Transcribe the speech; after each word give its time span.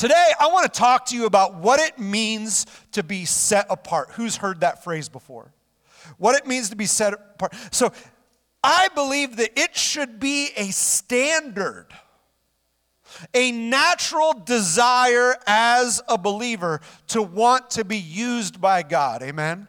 Today, 0.00 0.30
I 0.40 0.46
want 0.46 0.64
to 0.72 0.80
talk 0.80 1.04
to 1.08 1.14
you 1.14 1.26
about 1.26 1.56
what 1.56 1.78
it 1.78 1.98
means 1.98 2.64
to 2.92 3.02
be 3.02 3.26
set 3.26 3.66
apart. 3.68 4.08
Who's 4.12 4.36
heard 4.36 4.60
that 4.60 4.82
phrase 4.82 5.10
before? 5.10 5.52
What 6.16 6.34
it 6.36 6.46
means 6.46 6.70
to 6.70 6.76
be 6.76 6.86
set 6.86 7.12
apart. 7.12 7.54
So, 7.70 7.92
I 8.64 8.88
believe 8.94 9.36
that 9.36 9.60
it 9.60 9.76
should 9.76 10.18
be 10.18 10.52
a 10.56 10.70
standard, 10.70 11.88
a 13.34 13.52
natural 13.52 14.32
desire 14.32 15.34
as 15.46 16.00
a 16.08 16.16
believer 16.16 16.80
to 17.08 17.20
want 17.20 17.68
to 17.72 17.84
be 17.84 17.98
used 17.98 18.58
by 18.58 18.82
God. 18.82 19.22
Amen? 19.22 19.68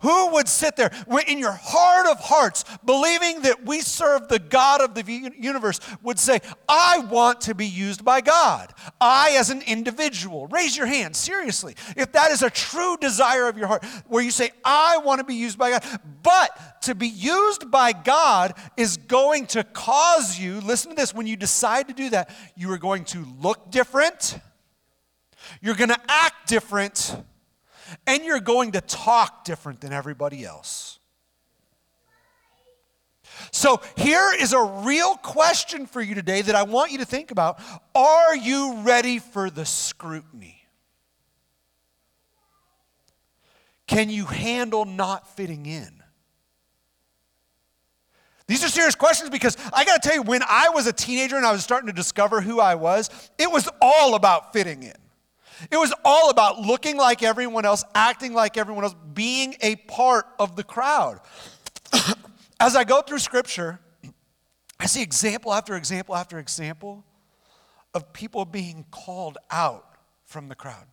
Who 0.00 0.32
would 0.32 0.48
sit 0.48 0.76
there 0.76 0.90
in 1.26 1.38
your 1.38 1.52
heart 1.52 2.06
of 2.06 2.20
hearts, 2.20 2.64
believing 2.84 3.42
that 3.42 3.66
we 3.66 3.80
serve 3.80 4.28
the 4.28 4.38
God 4.38 4.80
of 4.80 4.94
the 4.94 5.02
universe, 5.38 5.78
would 6.02 6.18
say, 6.18 6.40
I 6.68 7.00
want 7.10 7.42
to 7.42 7.54
be 7.54 7.66
used 7.66 8.04
by 8.04 8.22
God? 8.22 8.72
I, 9.00 9.36
as 9.38 9.50
an 9.50 9.62
individual, 9.62 10.46
raise 10.46 10.76
your 10.76 10.86
hand, 10.86 11.14
seriously. 11.16 11.74
If 11.96 12.12
that 12.12 12.30
is 12.30 12.42
a 12.42 12.48
true 12.48 12.96
desire 12.98 13.46
of 13.48 13.58
your 13.58 13.66
heart, 13.66 13.84
where 14.06 14.22
you 14.22 14.30
say, 14.30 14.50
I 14.64 14.98
want 14.98 15.18
to 15.18 15.24
be 15.24 15.34
used 15.34 15.58
by 15.58 15.70
God, 15.70 15.84
but 16.22 16.80
to 16.82 16.94
be 16.94 17.08
used 17.08 17.70
by 17.70 17.92
God 17.92 18.54
is 18.78 18.96
going 18.96 19.46
to 19.48 19.64
cause 19.64 20.38
you, 20.38 20.60
listen 20.62 20.90
to 20.90 20.96
this, 20.96 21.12
when 21.12 21.26
you 21.26 21.36
decide 21.36 21.88
to 21.88 21.94
do 21.94 22.08
that, 22.10 22.34
you 22.56 22.72
are 22.72 22.78
going 22.78 23.04
to 23.06 23.26
look 23.40 23.70
different, 23.70 24.38
you're 25.60 25.74
going 25.74 25.90
to 25.90 26.00
act 26.08 26.48
different 26.48 27.16
and 28.06 28.24
you're 28.24 28.40
going 28.40 28.72
to 28.72 28.80
talk 28.80 29.44
different 29.44 29.80
than 29.80 29.92
everybody 29.92 30.44
else. 30.44 30.98
So, 33.52 33.80
here 33.96 34.32
is 34.38 34.52
a 34.52 34.62
real 34.62 35.14
question 35.16 35.86
for 35.86 36.02
you 36.02 36.14
today 36.14 36.42
that 36.42 36.54
I 36.54 36.62
want 36.64 36.92
you 36.92 36.98
to 36.98 37.04
think 37.04 37.30
about. 37.30 37.60
Are 37.94 38.36
you 38.36 38.80
ready 38.82 39.18
for 39.18 39.50
the 39.50 39.64
scrutiny? 39.64 40.60
Can 43.86 44.08
you 44.10 44.26
handle 44.26 44.84
not 44.84 45.28
fitting 45.36 45.66
in? 45.66 46.00
These 48.46 48.64
are 48.64 48.68
serious 48.68 48.94
questions 48.94 49.30
because 49.30 49.56
I 49.72 49.84
got 49.84 50.02
to 50.02 50.08
tell 50.08 50.16
you, 50.16 50.22
when 50.22 50.42
I 50.42 50.70
was 50.70 50.86
a 50.86 50.92
teenager 50.92 51.36
and 51.36 51.46
I 51.46 51.52
was 51.52 51.62
starting 51.62 51.86
to 51.86 51.92
discover 51.92 52.40
who 52.40 52.60
I 52.60 52.74
was, 52.74 53.08
it 53.38 53.50
was 53.50 53.68
all 53.80 54.14
about 54.14 54.52
fitting 54.52 54.82
in. 54.82 54.94
It 55.70 55.76
was 55.76 55.92
all 56.04 56.30
about 56.30 56.60
looking 56.60 56.96
like 56.96 57.22
everyone 57.22 57.64
else, 57.64 57.84
acting 57.94 58.32
like 58.32 58.56
everyone 58.56 58.84
else, 58.84 58.94
being 59.12 59.56
a 59.60 59.76
part 59.76 60.26
of 60.38 60.56
the 60.56 60.64
crowd. 60.64 61.20
As 62.60 62.76
I 62.76 62.84
go 62.84 63.02
through 63.02 63.18
scripture, 63.18 63.80
I 64.78 64.86
see 64.86 65.02
example 65.02 65.52
after 65.52 65.76
example 65.76 66.14
after 66.14 66.38
example 66.38 67.04
of 67.92 68.12
people 68.12 68.44
being 68.44 68.86
called 68.90 69.38
out 69.50 69.86
from 70.24 70.48
the 70.48 70.54
crowd 70.54 70.86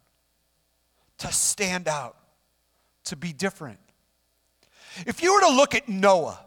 to 1.20 1.32
stand 1.32 1.88
out, 1.88 2.18
to 3.06 3.16
be 3.16 3.34
different. 3.34 3.80
If 5.06 5.22
you 5.22 5.34
were 5.34 5.42
to 5.42 5.50
look 5.50 5.76
at 5.76 5.88
Noah, 5.88 6.40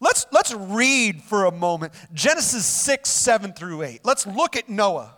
let's, 0.00 0.26
let's 0.32 0.52
read 0.52 1.22
for 1.22 1.44
a 1.44 1.52
moment 1.52 1.92
Genesis 2.12 2.66
6, 2.66 3.08
7 3.08 3.52
through 3.52 3.82
8. 3.82 4.00
Let's 4.04 4.26
look 4.26 4.56
at 4.56 4.68
Noah. 4.68 5.16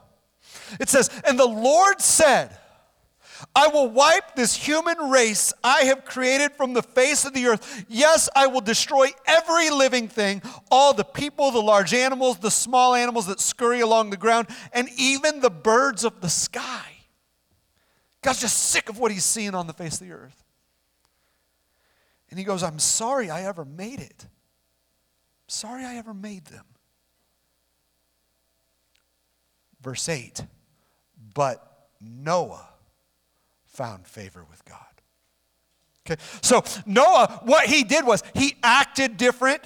It 0.80 0.88
says, 0.88 1.10
And 1.26 1.38
the 1.38 1.46
Lord 1.46 2.00
said, 2.00 2.56
I 3.54 3.68
will 3.68 3.88
wipe 3.88 4.36
this 4.36 4.54
human 4.54 4.96
race 5.10 5.52
I 5.62 5.82
have 5.82 6.04
created 6.04 6.52
from 6.52 6.72
the 6.72 6.82
face 6.82 7.24
of 7.24 7.34
the 7.34 7.46
earth. 7.46 7.84
Yes, 7.88 8.28
I 8.34 8.46
will 8.46 8.60
destroy 8.60 9.08
every 9.26 9.70
living 9.70 10.08
thing, 10.08 10.42
all 10.70 10.94
the 10.94 11.04
people, 11.04 11.50
the 11.50 11.60
large 11.60 11.92
animals, 11.92 12.38
the 12.38 12.50
small 12.50 12.94
animals 12.94 13.26
that 13.26 13.40
scurry 13.40 13.80
along 13.80 14.10
the 14.10 14.16
ground, 14.16 14.48
and 14.72 14.88
even 14.96 15.40
the 15.40 15.50
birds 15.50 16.04
of 16.04 16.20
the 16.20 16.28
sky. 16.28 16.86
God's 18.22 18.40
just 18.40 18.56
sick 18.56 18.88
of 18.88 18.98
what 18.98 19.12
he's 19.12 19.24
seeing 19.24 19.54
on 19.54 19.66
the 19.66 19.72
face 19.72 20.00
of 20.00 20.06
the 20.06 20.14
earth. 20.14 20.44
And 22.30 22.38
he 22.38 22.44
goes, 22.44 22.62
I'm 22.62 22.78
sorry 22.78 23.30
I 23.30 23.42
ever 23.42 23.64
made 23.64 24.00
it. 24.00 24.26
sorry 25.46 25.84
I 25.84 25.96
ever 25.96 26.14
made 26.14 26.46
them. 26.46 26.64
Verse 29.84 30.08
8 30.08 30.42
But 31.34 31.62
Noah 32.00 32.66
found 33.66 34.06
favor 34.06 34.44
with 34.50 34.64
God. 34.64 34.78
Okay, 36.06 36.20
so 36.42 36.64
Noah, 36.86 37.40
what 37.44 37.66
he 37.66 37.84
did 37.84 38.06
was 38.06 38.22
he 38.34 38.56
acted 38.62 39.16
different. 39.16 39.62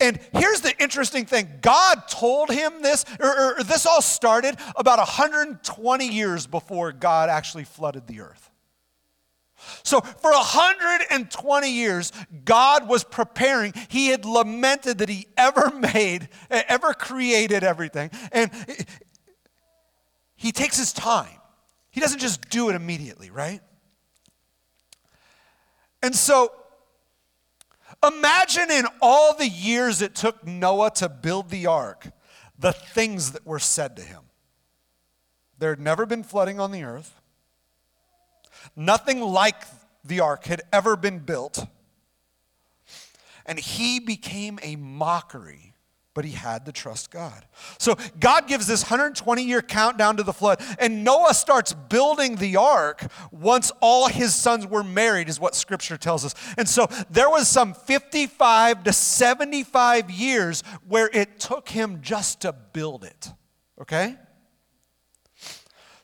And 0.00 0.18
here's 0.32 0.60
the 0.60 0.74
interesting 0.82 1.24
thing 1.24 1.48
God 1.60 2.08
told 2.08 2.50
him 2.50 2.82
this, 2.82 3.04
or, 3.20 3.58
or, 3.58 3.62
this 3.62 3.86
all 3.86 4.02
started 4.02 4.56
about 4.74 4.98
120 4.98 6.08
years 6.08 6.46
before 6.46 6.90
God 6.90 7.28
actually 7.28 7.64
flooded 7.64 8.06
the 8.06 8.20
earth. 8.20 8.50
So, 9.82 10.00
for 10.00 10.30
120 10.30 11.70
years, 11.70 12.12
God 12.44 12.88
was 12.88 13.04
preparing. 13.04 13.72
He 13.88 14.08
had 14.08 14.24
lamented 14.24 14.98
that 14.98 15.08
He 15.08 15.26
ever 15.36 15.70
made, 15.70 16.28
ever 16.50 16.94
created 16.94 17.64
everything. 17.64 18.10
And 18.32 18.50
He 20.36 20.52
takes 20.52 20.78
His 20.78 20.92
time. 20.92 21.38
He 21.90 22.00
doesn't 22.00 22.20
just 22.20 22.48
do 22.50 22.70
it 22.70 22.74
immediately, 22.74 23.30
right? 23.30 23.60
And 26.02 26.14
so, 26.14 26.52
imagine 28.06 28.70
in 28.70 28.84
all 29.00 29.34
the 29.34 29.48
years 29.48 30.02
it 30.02 30.14
took 30.14 30.46
Noah 30.46 30.90
to 30.96 31.08
build 31.08 31.50
the 31.50 31.66
ark, 31.66 32.10
the 32.58 32.72
things 32.72 33.32
that 33.32 33.46
were 33.46 33.58
said 33.58 33.96
to 33.96 34.02
him. 34.02 34.22
There 35.58 35.70
had 35.70 35.80
never 35.80 36.04
been 36.04 36.22
flooding 36.22 36.60
on 36.60 36.72
the 36.72 36.82
earth. 36.82 37.14
Nothing 38.76 39.20
like 39.20 39.62
the 40.04 40.20
ark 40.20 40.44
had 40.44 40.62
ever 40.72 40.96
been 40.96 41.18
built. 41.18 41.66
And 43.46 43.58
he 43.58 44.00
became 44.00 44.58
a 44.62 44.76
mockery, 44.76 45.74
but 46.14 46.24
he 46.24 46.32
had 46.32 46.64
to 46.66 46.72
trust 46.72 47.10
God. 47.10 47.44
So 47.78 47.96
God 48.18 48.46
gives 48.46 48.66
this 48.66 48.84
120 48.84 49.42
year 49.42 49.60
countdown 49.60 50.16
to 50.16 50.22
the 50.22 50.32
flood, 50.32 50.62
and 50.78 51.04
Noah 51.04 51.34
starts 51.34 51.72
building 51.72 52.36
the 52.36 52.56
ark 52.56 53.04
once 53.30 53.70
all 53.80 54.08
his 54.08 54.34
sons 54.34 54.66
were 54.66 54.84
married, 54.84 55.28
is 55.28 55.38
what 55.38 55.54
scripture 55.54 55.98
tells 55.98 56.24
us. 56.24 56.34
And 56.56 56.68
so 56.68 56.86
there 57.10 57.28
was 57.28 57.48
some 57.48 57.74
55 57.74 58.84
to 58.84 58.92
75 58.92 60.10
years 60.10 60.62
where 60.86 61.10
it 61.12 61.38
took 61.38 61.68
him 61.68 62.00
just 62.00 62.40
to 62.42 62.52
build 62.52 63.04
it. 63.04 63.32
Okay? 63.80 64.16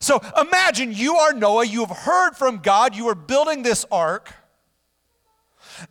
So 0.00 0.20
imagine 0.40 0.92
you 0.92 1.16
are 1.16 1.32
Noah, 1.34 1.66
you 1.66 1.84
have 1.84 1.96
heard 1.96 2.32
from 2.32 2.58
God, 2.58 2.96
you 2.96 3.08
are 3.08 3.14
building 3.14 3.62
this 3.62 3.84
ark, 3.90 4.32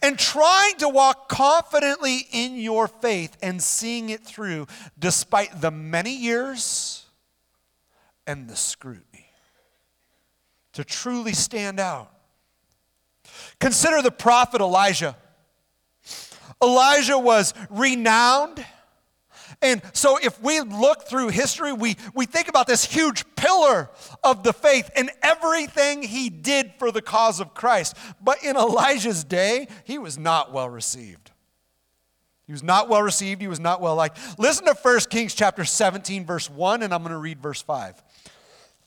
and 0.02 0.18
trying 0.18 0.75
to 0.78 0.90
walk 0.90 1.30
confidently 1.30 2.28
in 2.31 2.58
your 2.58 2.88
faith 2.88 3.38
and 3.42 3.62
seeing 3.62 4.09
it 4.09 4.22
through 4.22 4.68
despite 4.98 5.62
the 5.62 5.72
many 5.72 6.16
years 6.16 7.06
and 8.25 8.50
the 8.50 8.56
scrutiny. 8.56 9.06
To 10.74 10.84
truly 10.84 11.34
stand 11.34 11.80
out. 11.80 12.12
Consider 13.59 14.02
the 14.02 14.12
prophet 14.12 14.62
Elijah. 14.62 15.16
Elijah 16.62 17.18
was 17.18 17.53
renowned 17.69 18.64
and 19.62 19.81
so, 19.92 20.18
if 20.18 20.42
we 20.42 20.62
look 20.62 21.03
through 21.03 21.30
history, 21.30 21.74
we, 21.74 21.97
we 22.14 22.25
think 22.25 22.47
about 22.47 22.66
this 22.66 22.86
huge 22.86 23.25
pillar 23.36 23.90
of 24.24 24.44
the 24.44 24.53
faith 24.53 24.90
and 24.96 25.12
everything 25.22 26.02
he 26.02 26.30
did 26.30 26.72
for 26.80 26.94
the 26.94 27.02
cause 27.02 27.42
of 27.42 27.53
Christ. 27.53 27.98
But 28.22 28.42
in 28.42 28.56
Elijah's 28.56 29.25
day, 29.25 29.68
he 29.84 29.98
was 29.98 30.18
not 30.18 30.53
well 30.53 30.69
received. 30.69 31.31
He 32.48 32.53
was 32.53 32.64
not 32.64 32.88
well 32.88 33.02
received, 33.02 33.42
he 33.42 33.50
was 33.50 33.59
not 33.59 33.81
well 33.81 33.96
liked. 33.96 34.18
Listen 34.40 34.66
to 34.66 34.74
1 34.74 35.00
Kings 35.09 35.36
chapter 35.36 35.66
17, 35.66 36.25
verse 36.25 36.50
1, 36.50 36.81
and 36.81 36.94
I'm 36.94 37.01
going 37.01 37.12
to 37.12 37.18
read 37.18 37.42
verse 37.42 37.62
5. 37.62 38.01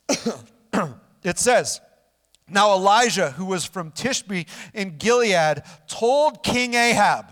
it 1.23 1.39
says, 1.39 1.83
Now 2.49 2.73
Elijah, 2.73 3.31
who 3.31 3.45
was 3.45 3.67
from 3.67 3.93
Tishbe 3.93 4.49
in 4.73 4.97
Gilead, 4.97 5.63
told 5.87 6.43
King 6.43 6.75
Ahab, 6.75 7.32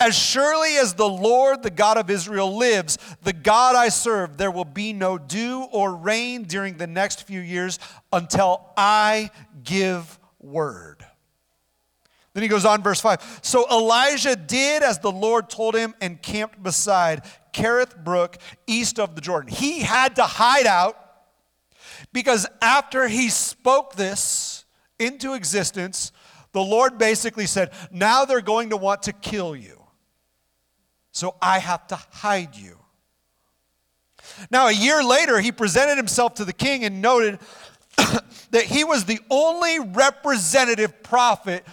as 0.00 0.16
surely 0.16 0.76
as 0.76 0.94
the 0.94 1.08
Lord, 1.08 1.62
the 1.62 1.70
God 1.70 1.98
of 1.98 2.10
Israel, 2.10 2.56
lives, 2.56 2.98
the 3.22 3.32
God 3.32 3.76
I 3.76 3.88
serve, 3.88 4.36
there 4.36 4.50
will 4.50 4.64
be 4.64 4.92
no 4.92 5.18
dew 5.18 5.66
or 5.72 5.94
rain 5.94 6.44
during 6.44 6.76
the 6.76 6.86
next 6.86 7.26
few 7.26 7.40
years 7.40 7.78
until 8.12 8.70
I 8.76 9.30
give 9.62 10.18
word. 10.40 11.04
Then 12.34 12.42
he 12.42 12.48
goes 12.48 12.64
on, 12.64 12.82
verse 12.82 13.00
5. 13.00 13.40
So 13.42 13.64
Elijah 13.70 14.34
did 14.34 14.82
as 14.82 14.98
the 14.98 15.12
Lord 15.12 15.48
told 15.48 15.76
him 15.76 15.94
and 16.00 16.20
camped 16.20 16.60
beside 16.62 17.22
Kerith 17.52 18.02
Brook, 18.02 18.38
east 18.66 18.98
of 18.98 19.14
the 19.14 19.20
Jordan. 19.20 19.52
He 19.52 19.80
had 19.80 20.16
to 20.16 20.24
hide 20.24 20.66
out 20.66 20.98
because 22.12 22.46
after 22.60 23.06
he 23.06 23.28
spoke 23.28 23.94
this 23.94 24.64
into 24.98 25.34
existence, 25.34 26.10
the 26.52 26.62
Lord 26.62 26.98
basically 26.98 27.46
said, 27.46 27.72
Now 27.90 28.24
they're 28.24 28.40
going 28.40 28.70
to 28.70 28.76
want 28.76 29.04
to 29.04 29.12
kill 29.12 29.54
you. 29.54 29.73
So 31.14 31.36
I 31.40 31.60
have 31.60 31.86
to 31.86 31.96
hide 31.96 32.56
you 32.56 32.76
Now, 34.50 34.66
a 34.66 34.72
year 34.72 35.02
later, 35.02 35.40
he 35.40 35.52
presented 35.52 35.96
himself 35.96 36.34
to 36.34 36.44
the 36.44 36.52
king 36.52 36.84
and 36.84 37.00
noted 37.00 37.38
that 38.50 38.64
he 38.64 38.84
was 38.84 39.04
the 39.04 39.20
only 39.30 39.78
representative 39.78 41.02
prophet 41.02 41.64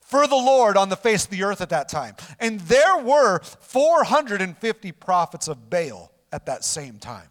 for 0.00 0.26
the 0.26 0.36
Lord 0.36 0.76
on 0.76 0.88
the 0.88 0.96
face 0.96 1.24
of 1.24 1.30
the 1.30 1.44
earth 1.44 1.60
at 1.60 1.70
that 1.70 1.88
time. 1.88 2.14
And 2.38 2.60
there 2.60 2.98
were 2.98 3.40
450 3.40 4.92
prophets 4.92 5.48
of 5.48 5.70
Baal 5.70 6.12
at 6.32 6.46
that 6.46 6.64
same 6.64 6.98
time. 6.98 7.28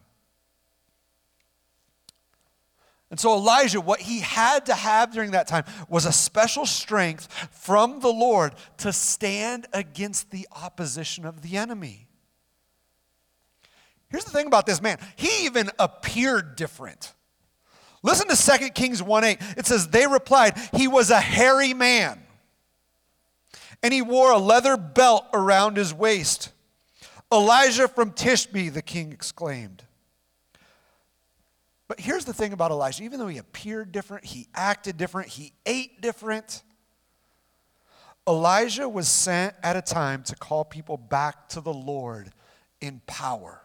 And 3.10 3.20
so 3.20 3.34
Elijah, 3.34 3.82
what 3.82 4.00
he 4.00 4.20
had 4.20 4.68
to 4.68 4.76
have 4.76 5.12
during 5.12 5.32
that 5.32 5.48
time 5.48 5.64
was 5.88 6.06
a 6.06 6.12
special 6.12 6.66
strength 6.66 7.28
from 7.52 8.02
the 8.02 8.14
Lord 8.14 8.54
to 8.78 8.94
stand 8.94 9.68
against 9.74 10.30
the 10.30 10.48
opposition 10.52 11.26
of 11.26 11.42
the 11.42 11.58
enemy. 11.58 12.08
Here's 14.10 14.26
the 14.26 14.32
thing 14.32 14.48
about 14.48 14.66
this 14.66 14.82
man 14.82 15.00
he 15.16 15.46
even 15.46 15.72
appeared 15.80 16.56
different. 16.56 17.14
Listen 18.02 18.28
to 18.30 18.60
2 18.60 18.70
Kings 18.70 19.04
1 19.04 19.24
8. 19.24 19.38
It 19.58 19.66
says, 19.66 19.88
They 19.88 20.08
replied, 20.08 20.58
He 20.74 20.88
was 20.88 21.10
a 21.10 21.20
hairy 21.20 21.74
man, 21.74 22.22
and 23.84 23.94
he 23.94 24.02
wore 24.02 24.32
a 24.32 24.38
leather 24.38 24.78
belt 24.78 25.26
around 25.34 25.78
his 25.78 25.94
waist. 25.94 26.52
Elijah 27.32 27.88
from 27.88 28.12
Tishbe, 28.12 28.74
the 28.74 28.82
king 28.82 29.12
exclaimed. 29.12 29.84
Here's 32.00 32.24
the 32.24 32.34
thing 32.34 32.54
about 32.54 32.72
Elijah 32.72 33.04
even 33.04 33.19
though 33.19 33.28
he 33.28 33.38
appeared 33.38 33.92
different, 33.92 34.25
he 34.25 34.48
acted 34.56 34.98
different, 34.98 35.28
he 35.28 35.51
ate 35.66 36.01
different, 36.01 36.63
Elijah 38.28 38.88
was 38.88 39.07
sent 39.07 39.56
at 39.63 39.75
a 39.75 39.81
time 39.81 40.24
to 40.24 40.36
call 40.36 40.63
people 40.63 40.98
back 40.98 41.50
to 41.50 41.62
the 41.62 41.74
Lord 41.74 42.31
in 42.80 43.01
power. 43.06 43.62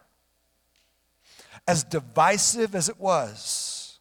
As 1.67 1.83
divisive 1.83 2.75
as 2.75 2.89
it 2.89 2.99
was, 2.99 3.99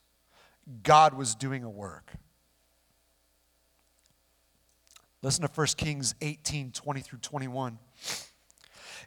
God 0.83 1.15
was 1.15 1.35
doing 1.35 1.63
a 1.63 1.71
work. 1.71 2.13
Listen 5.23 5.47
to 5.47 5.51
1 5.53 5.67
Kings 5.77 6.15
18 6.21 6.73
20 6.73 7.01
through 7.01 7.19
21. 7.21 7.79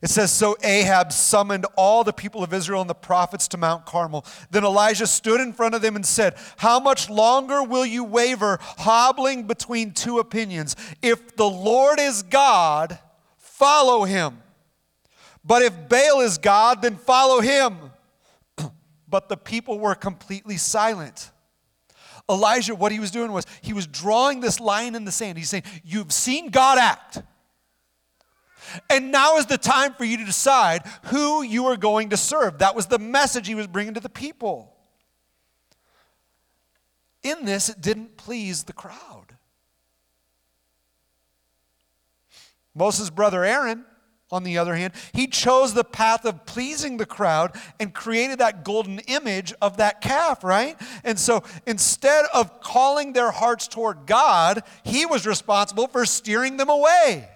It 0.02 0.10
says, 0.10 0.32
So 0.32 0.56
Ahab 0.64 1.12
summoned 1.12 1.66
all 1.76 2.04
the 2.04 2.14
people 2.14 2.44
of 2.44 2.54
Israel 2.54 2.82
and 2.82 2.90
the 2.90 2.96
prophets 2.96 3.48
to 3.50 3.58
Mount 3.58 3.86
Carmel. 3.86 4.26
Then 4.52 4.64
Elijah 4.64 5.08
stood 5.08 5.42
in 5.42 5.54
front 5.54 5.76
of 5.76 5.82
them 5.82 5.96
and 5.96 6.06
said, 6.06 6.36
How 6.58 6.80
much 6.80 7.10
longer 7.10 7.64
will 7.64 7.86
you 7.86 8.04
waver, 8.04 8.60
hobbling 8.62 9.44
between 9.44 9.92
two 9.92 10.20
opinions? 10.20 10.76
If 11.02 11.36
the 11.36 11.50
Lord 11.50 12.00
is 12.00 12.24
God, 12.24 13.00
follow 13.38 14.04
him. 14.04 14.42
But 15.44 15.62
if 15.62 15.90
Baal 15.90 16.22
is 16.22 16.38
God, 16.38 16.82
then 16.82 16.98
follow 16.98 17.42
him. 17.42 17.78
but 19.08 19.30
the 19.30 19.38
people 19.38 19.80
were 19.80 19.96
completely 19.96 20.58
silent. 20.58 21.32
Elijah, 22.30 22.76
what 22.76 22.92
he 22.92 23.00
was 23.00 23.10
doing 23.10 23.32
was 23.32 23.46
he 23.62 23.72
was 23.72 23.88
drawing 23.88 24.42
this 24.42 24.60
line 24.60 24.96
in 24.96 25.06
the 25.06 25.12
sand. 25.12 25.38
He's 25.38 25.50
saying, 25.50 25.64
You've 25.84 26.12
seen 26.12 26.50
God 26.50 26.78
act. 26.78 27.22
And 28.90 29.12
now 29.12 29.38
is 29.38 29.46
the 29.46 29.58
time 29.58 29.94
for 29.94 30.04
you 30.04 30.18
to 30.18 30.26
decide 30.26 30.84
who 31.06 31.42
you 31.42 31.66
are 31.66 31.78
going 31.78 32.10
to 32.10 32.18
serve. 32.18 32.60
That 32.60 32.76
was 32.76 32.88
the 32.88 33.00
message 33.00 33.48
he 33.48 33.56
was 33.56 33.68
bringing 33.68 33.94
to 33.94 34.00
the 34.00 34.10
people. 34.10 34.74
In 37.24 37.46
this, 37.46 37.70
it 37.70 37.82
didn't 37.82 38.18
please 38.18 38.64
the 38.64 38.74
crowd. 38.74 39.36
Moses' 42.74 43.10
brother 43.10 43.44
Aaron, 43.44 43.86
on 44.32 44.44
the 44.44 44.58
other 44.58 44.76
hand, 44.76 44.94
he 45.14 45.26
chose 45.26 45.74
the 45.74 45.84
path 45.84 46.26
of 46.26 46.46
pleasing 46.46 46.98
the 46.98 47.06
crowd 47.06 47.56
and 47.80 47.94
created 47.94 48.40
that 48.40 48.64
golden 48.64 49.00
image 49.00 49.54
of 49.62 49.78
that 49.78 50.02
calf, 50.02 50.44
right? 50.44 50.80
And 51.04 51.18
so 51.18 51.44
instead 51.66 52.26
of 52.34 52.62
calling 52.62 53.14
their 53.14 53.32
hearts 53.32 53.68
toward 53.68 54.06
God, 54.06 54.64
he 54.84 55.06
was 55.06 55.26
responsible 55.26 55.88
for 55.88 56.06
steering 56.06 56.58
them 56.58 56.70
away. 56.70 57.30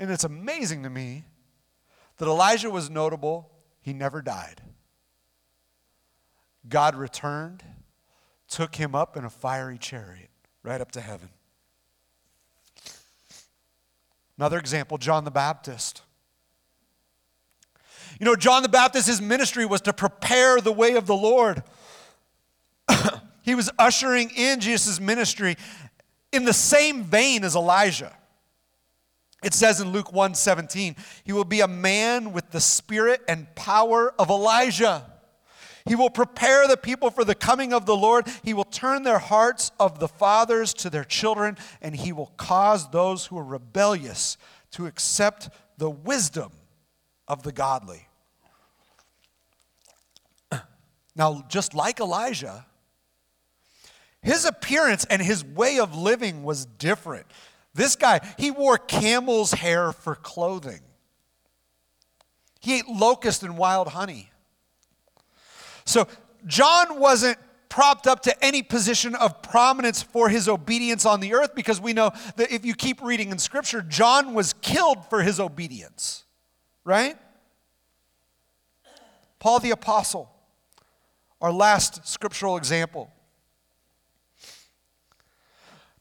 And 0.00 0.10
it's 0.10 0.24
amazing 0.24 0.82
to 0.84 0.90
me 0.90 1.24
that 2.16 2.26
Elijah 2.26 2.70
was 2.70 2.88
notable, 2.88 3.50
he 3.82 3.92
never 3.92 4.22
died. 4.22 4.62
God 6.66 6.94
returned, 6.94 7.62
took 8.48 8.74
him 8.74 8.94
up 8.94 9.18
in 9.18 9.26
a 9.26 9.30
fiery 9.30 9.76
chariot 9.76 10.30
right 10.62 10.80
up 10.80 10.90
to 10.92 11.02
heaven. 11.02 11.28
Another 14.38 14.58
example 14.58 14.96
John 14.96 15.24
the 15.24 15.30
Baptist. 15.30 16.00
You 18.18 18.24
know, 18.24 18.36
John 18.36 18.62
the 18.62 18.70
Baptist, 18.70 19.06
his 19.06 19.20
ministry 19.20 19.66
was 19.66 19.82
to 19.82 19.92
prepare 19.92 20.62
the 20.62 20.72
way 20.72 20.94
of 20.94 21.06
the 21.06 21.14
Lord. 21.14 21.62
he 23.42 23.54
was 23.54 23.70
ushering 23.78 24.30
in 24.30 24.60
Jesus' 24.60 24.98
ministry 24.98 25.56
in 26.32 26.46
the 26.46 26.54
same 26.54 27.04
vein 27.04 27.44
as 27.44 27.54
Elijah. 27.54 28.14
It 29.42 29.54
says 29.54 29.80
in 29.80 29.90
Luke 29.90 30.12
1:17, 30.12 30.96
he 31.24 31.32
will 31.32 31.44
be 31.44 31.60
a 31.60 31.68
man 31.68 32.32
with 32.32 32.50
the 32.50 32.60
spirit 32.60 33.22
and 33.26 33.54
power 33.54 34.12
of 34.18 34.28
Elijah. 34.28 35.06
He 35.86 35.94
will 35.94 36.10
prepare 36.10 36.68
the 36.68 36.76
people 36.76 37.10
for 37.10 37.24
the 37.24 37.34
coming 37.34 37.72
of 37.72 37.86
the 37.86 37.96
Lord. 37.96 38.28
He 38.44 38.52
will 38.52 38.64
turn 38.64 39.02
their 39.02 39.18
hearts 39.18 39.72
of 39.80 39.98
the 39.98 40.08
fathers 40.08 40.74
to 40.74 40.90
their 40.90 41.04
children, 41.04 41.56
and 41.80 41.96
he 41.96 42.12
will 42.12 42.32
cause 42.36 42.90
those 42.90 43.26
who 43.26 43.38
are 43.38 43.44
rebellious 43.44 44.36
to 44.72 44.86
accept 44.86 45.48
the 45.78 45.90
wisdom 45.90 46.52
of 47.26 47.42
the 47.42 47.52
godly. 47.52 48.08
Now, 51.16 51.44
just 51.48 51.74
like 51.74 51.98
Elijah, 51.98 52.66
his 54.22 54.44
appearance 54.44 55.04
and 55.06 55.20
his 55.20 55.44
way 55.44 55.78
of 55.78 55.96
living 55.96 56.44
was 56.44 56.66
different. 56.66 57.26
This 57.74 57.96
guy, 57.96 58.20
he 58.38 58.50
wore 58.50 58.78
camel's 58.78 59.52
hair 59.52 59.92
for 59.92 60.14
clothing. 60.14 60.80
He 62.60 62.78
ate 62.78 62.88
locust 62.88 63.42
and 63.42 63.56
wild 63.56 63.88
honey. 63.88 64.30
So 65.84 66.06
John 66.46 67.00
wasn't 67.00 67.38
propped 67.68 68.06
up 68.06 68.20
to 68.22 68.44
any 68.44 68.62
position 68.62 69.14
of 69.14 69.42
prominence 69.42 70.02
for 70.02 70.28
his 70.28 70.48
obedience 70.48 71.06
on 71.06 71.20
the 71.20 71.34
earth 71.34 71.54
because 71.54 71.80
we 71.80 71.92
know 71.92 72.10
that 72.36 72.50
if 72.52 72.64
you 72.66 72.74
keep 72.74 73.00
reading 73.00 73.30
in 73.30 73.38
scripture, 73.38 73.80
John 73.80 74.34
was 74.34 74.52
killed 74.54 75.08
for 75.08 75.22
his 75.22 75.40
obedience, 75.40 76.24
right? 76.84 77.16
Paul 79.38 79.60
the 79.60 79.70
Apostle, 79.70 80.30
our 81.40 81.52
last 81.52 82.06
scriptural 82.06 82.56
example. 82.56 83.10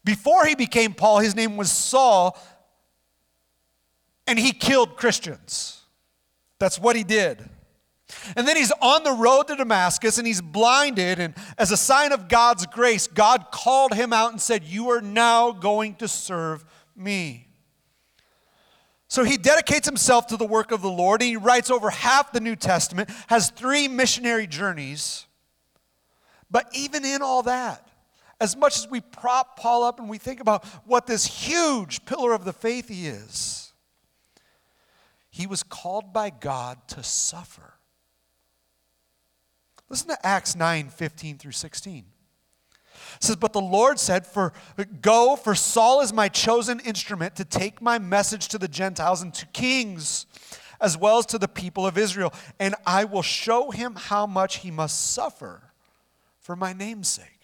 Before 0.03 0.45
he 0.45 0.55
became 0.55 0.93
Paul, 0.93 1.19
his 1.19 1.35
name 1.35 1.57
was 1.57 1.71
Saul, 1.71 2.37
and 4.27 4.39
he 4.39 4.51
killed 4.51 4.95
Christians. 4.97 5.81
That's 6.59 6.79
what 6.79 6.95
he 6.95 7.03
did. 7.03 7.49
And 8.35 8.47
then 8.47 8.57
he's 8.57 8.71
on 8.81 9.03
the 9.03 9.11
road 9.11 9.47
to 9.47 9.55
Damascus 9.55 10.17
and 10.17 10.25
he's 10.25 10.41
blinded. 10.41 11.19
And 11.19 11.35
as 11.57 11.71
a 11.71 11.77
sign 11.77 12.11
of 12.11 12.27
God's 12.27 12.65
grace, 12.65 13.07
God 13.07 13.47
called 13.51 13.93
him 13.93 14.13
out 14.13 14.31
and 14.31 14.41
said, 14.41 14.63
You 14.63 14.89
are 14.89 15.01
now 15.01 15.51
going 15.51 15.95
to 15.95 16.07
serve 16.07 16.65
me. 16.95 17.47
So 19.07 19.23
he 19.23 19.37
dedicates 19.37 19.87
himself 19.87 20.27
to 20.27 20.37
the 20.37 20.45
work 20.45 20.71
of 20.71 20.81
the 20.81 20.89
Lord 20.89 21.21
and 21.21 21.29
he 21.29 21.35
writes 21.35 21.71
over 21.71 21.89
half 21.89 22.31
the 22.31 22.39
New 22.39 22.55
Testament, 22.55 23.09
has 23.27 23.49
three 23.49 23.87
missionary 23.87 24.45
journeys. 24.45 25.25
But 26.51 26.67
even 26.73 27.05
in 27.05 27.21
all 27.21 27.43
that, 27.43 27.88
as 28.39 28.55
much 28.55 28.77
as 28.77 28.89
we 28.89 29.01
prop 29.01 29.57
Paul 29.57 29.83
up 29.83 29.99
and 29.99 30.09
we 30.09 30.17
think 30.17 30.39
about 30.39 30.65
what 30.85 31.07
this 31.07 31.25
huge 31.25 32.05
pillar 32.05 32.33
of 32.33 32.45
the 32.45 32.53
faith 32.53 32.87
he 32.87 33.07
is, 33.07 33.73
he 35.29 35.45
was 35.45 35.63
called 35.63 36.13
by 36.13 36.29
God 36.29 36.77
to 36.89 37.03
suffer. 37.03 37.73
Listen 39.89 40.09
to 40.09 40.25
Acts 40.25 40.55
9 40.55 40.89
15 40.89 41.37
through 41.37 41.51
16. 41.51 42.05
It 43.15 43.23
says, 43.23 43.35
But 43.35 43.53
the 43.53 43.61
Lord 43.61 43.99
said, 43.99 44.25
For 44.25 44.53
go, 45.01 45.35
for 45.35 45.55
Saul 45.55 46.01
is 46.01 46.13
my 46.13 46.29
chosen 46.29 46.79
instrument 46.81 47.35
to 47.35 47.45
take 47.45 47.81
my 47.81 47.97
message 47.99 48.47
to 48.49 48.57
the 48.57 48.67
Gentiles 48.67 49.21
and 49.21 49.33
to 49.33 49.45
kings, 49.47 50.25
as 50.79 50.97
well 50.97 51.17
as 51.17 51.25
to 51.27 51.37
the 51.37 51.47
people 51.47 51.85
of 51.85 51.97
Israel, 51.97 52.33
and 52.59 52.75
I 52.85 53.03
will 53.05 53.21
show 53.21 53.71
him 53.71 53.95
how 53.95 54.25
much 54.25 54.57
he 54.57 54.71
must 54.71 55.11
suffer 55.11 55.73
for 56.39 56.55
my 56.55 56.73
name's 56.73 57.07
sake. 57.07 57.38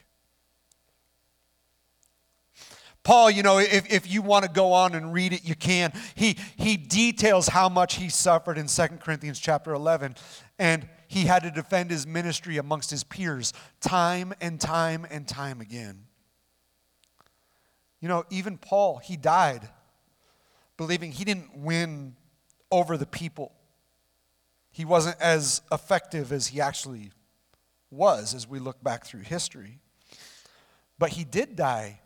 Paul, 3.06 3.30
you 3.30 3.44
know, 3.44 3.60
if, 3.60 3.94
if 3.94 4.12
you 4.12 4.24
want 4.24 4.46
to 4.46 4.52
go 4.52 4.74
on 4.74 4.96
and 4.96 5.14
read 5.14 5.32
it, 5.32 5.46
you 5.46 5.54
can. 5.54 5.94
He, 6.16 6.38
he 6.58 6.76
details 6.76 7.48
how 7.48 7.70
much 7.70 7.98
he 7.98 8.10
suffered 8.10 8.58
in 8.58 8.66
2 8.66 8.88
Corinthians 9.00 9.40
chapter 9.40 9.74
11. 9.74 10.16
And 10.58 10.90
he 11.08 11.22
had 11.22 11.44
to 11.44 11.52
defend 11.52 11.92
his 11.92 12.08
ministry 12.08 12.58
amongst 12.58 12.90
his 12.90 13.04
peers 13.04 13.54
time 13.80 14.34
and 14.42 14.60
time 14.60 15.06
and 15.12 15.28
time 15.28 15.62
again. 15.62 16.08
You 18.02 18.08
know, 18.08 18.26
even 18.32 18.58
Paul, 18.58 18.98
he 18.98 19.18
died 19.18 19.70
believing 20.76 21.12
he 21.12 21.24
didn't 21.24 21.56
win 21.56 22.16
over 22.72 22.98
the 22.98 23.06
people. 23.06 23.54
He 24.72 24.84
wasn't 24.84 25.22
as 25.22 25.62
effective 25.72 26.32
as 26.32 26.48
he 26.48 26.60
actually 26.60 27.12
was 27.92 28.34
as 28.34 28.48
we 28.48 28.58
look 28.58 28.84
back 28.84 29.06
through 29.06 29.22
history. 29.22 29.80
But 30.98 31.12
he 31.12 31.24
did 31.24 31.56
die 31.56 32.00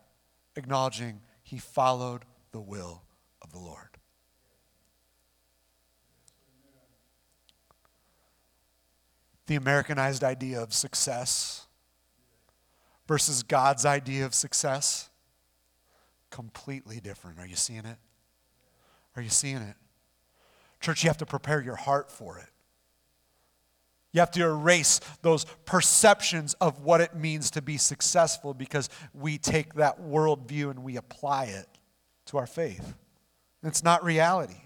acknowledging 0.60 1.20
he 1.42 1.58
followed 1.58 2.24
the 2.52 2.60
will 2.60 3.02
of 3.42 3.50
the 3.50 3.58
Lord. 3.58 3.88
The 9.46 9.56
Americanized 9.56 10.22
idea 10.22 10.62
of 10.62 10.72
success 10.72 11.66
versus 13.08 13.42
God's 13.42 13.84
idea 13.84 14.24
of 14.24 14.34
success, 14.34 15.10
completely 16.30 17.00
different. 17.00 17.40
Are 17.40 17.46
you 17.46 17.56
seeing 17.56 17.84
it? 17.84 17.96
Are 19.16 19.22
you 19.22 19.30
seeing 19.30 19.56
it? 19.56 19.74
Church, 20.80 21.02
you 21.02 21.10
have 21.10 21.16
to 21.16 21.26
prepare 21.26 21.60
your 21.60 21.74
heart 21.74 22.12
for 22.12 22.38
it. 22.38 22.48
You 24.12 24.20
have 24.20 24.30
to 24.32 24.42
erase 24.42 25.00
those 25.22 25.44
perceptions 25.64 26.54
of 26.54 26.80
what 26.80 27.00
it 27.00 27.14
means 27.14 27.50
to 27.52 27.62
be 27.62 27.76
successful 27.76 28.54
because 28.54 28.88
we 29.14 29.38
take 29.38 29.74
that 29.74 30.00
worldview 30.00 30.70
and 30.70 30.82
we 30.82 30.96
apply 30.96 31.44
it 31.44 31.66
to 32.26 32.38
our 32.38 32.46
faith. 32.46 32.94
It's 33.62 33.84
not 33.84 34.02
reality. 34.02 34.62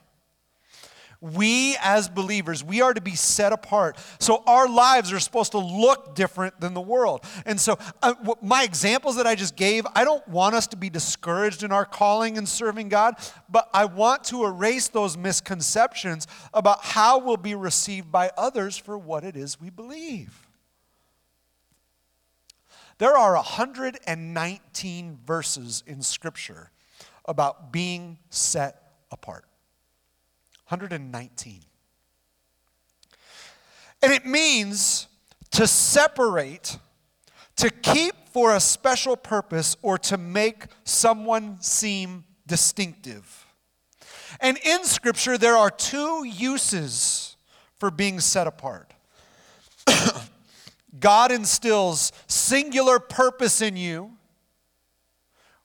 We, 1.20 1.76
as 1.82 2.08
believers, 2.08 2.62
we 2.62 2.80
are 2.80 2.92
to 2.92 3.00
be 3.00 3.14
set 3.14 3.52
apart. 3.52 3.98
So 4.18 4.42
our 4.46 4.68
lives 4.68 5.12
are 5.12 5.20
supposed 5.20 5.52
to 5.52 5.58
look 5.58 6.14
different 6.14 6.60
than 6.60 6.74
the 6.74 6.80
world. 6.80 7.24
And 7.46 7.60
so, 7.60 7.78
uh, 8.02 8.14
my 8.42 8.62
examples 8.62 9.16
that 9.16 9.26
I 9.26 9.34
just 9.34 9.56
gave, 9.56 9.86
I 9.94 10.04
don't 10.04 10.26
want 10.28 10.54
us 10.54 10.66
to 10.68 10.76
be 10.76 10.90
discouraged 10.90 11.62
in 11.62 11.72
our 11.72 11.84
calling 11.84 12.38
and 12.38 12.48
serving 12.48 12.88
God, 12.88 13.14
but 13.48 13.68
I 13.72 13.84
want 13.86 14.24
to 14.24 14.44
erase 14.44 14.88
those 14.88 15.16
misconceptions 15.16 16.26
about 16.52 16.84
how 16.84 17.18
we'll 17.18 17.36
be 17.36 17.54
received 17.54 18.10
by 18.12 18.30
others 18.36 18.76
for 18.76 18.98
what 18.98 19.24
it 19.24 19.36
is 19.36 19.60
we 19.60 19.70
believe. 19.70 20.44
There 22.98 23.16
are 23.16 23.34
119 23.34 25.18
verses 25.26 25.82
in 25.86 26.02
Scripture 26.02 26.70
about 27.24 27.72
being 27.72 28.18
set 28.30 28.92
apart. 29.10 29.44
119. 30.74 31.60
And 34.02 34.12
it 34.12 34.26
means 34.26 35.06
to 35.52 35.68
separate, 35.68 36.78
to 37.56 37.70
keep 37.70 38.14
for 38.32 38.56
a 38.56 38.60
special 38.60 39.16
purpose, 39.16 39.76
or 39.82 39.98
to 39.98 40.18
make 40.18 40.66
someone 40.82 41.60
seem 41.60 42.24
distinctive. 42.46 43.46
And 44.40 44.58
in 44.64 44.82
Scripture, 44.82 45.38
there 45.38 45.56
are 45.56 45.70
two 45.70 46.24
uses 46.24 47.36
for 47.78 47.92
being 47.92 48.18
set 48.18 48.48
apart. 48.48 48.92
God 50.98 51.30
instills 51.30 52.10
singular 52.26 52.98
purpose 52.98 53.62
in 53.62 53.76
you 53.76 54.10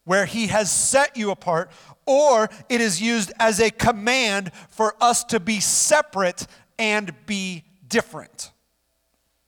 where 0.06 0.26
He 0.26 0.48
has 0.48 0.72
set 0.72 1.16
you 1.18 1.32
apart, 1.32 1.72
or 2.06 2.50
it 2.70 2.82
is 2.82 3.02
used 3.02 3.32
as 3.40 3.60
a 3.60 3.70
command 3.70 4.52
for 4.70 4.96
us 5.00 5.24
to 5.26 5.40
be 5.40 5.60
separate 5.60 6.48
and 6.78 7.14
be 7.26 7.64
different. 7.88 8.52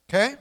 Okay? 0.08 0.36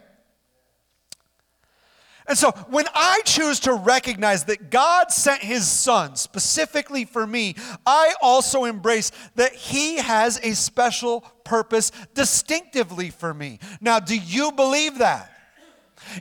And 2.27 2.37
so 2.37 2.51
when 2.69 2.85
I 2.93 3.21
choose 3.25 3.59
to 3.61 3.73
recognize 3.73 4.45
that 4.45 4.69
God 4.69 5.11
sent 5.11 5.41
his 5.41 5.67
son 5.67 6.15
specifically 6.15 7.03
for 7.03 7.25
me, 7.25 7.55
I 7.85 8.13
also 8.21 8.65
embrace 8.65 9.11
that 9.35 9.53
he 9.53 9.97
has 9.97 10.39
a 10.43 10.53
special 10.53 11.21
purpose 11.43 11.91
distinctively 12.13 13.09
for 13.09 13.33
me. 13.33 13.59
Now, 13.81 13.99
do 13.99 14.15
you 14.15 14.51
believe 14.51 14.99
that? 14.99 15.30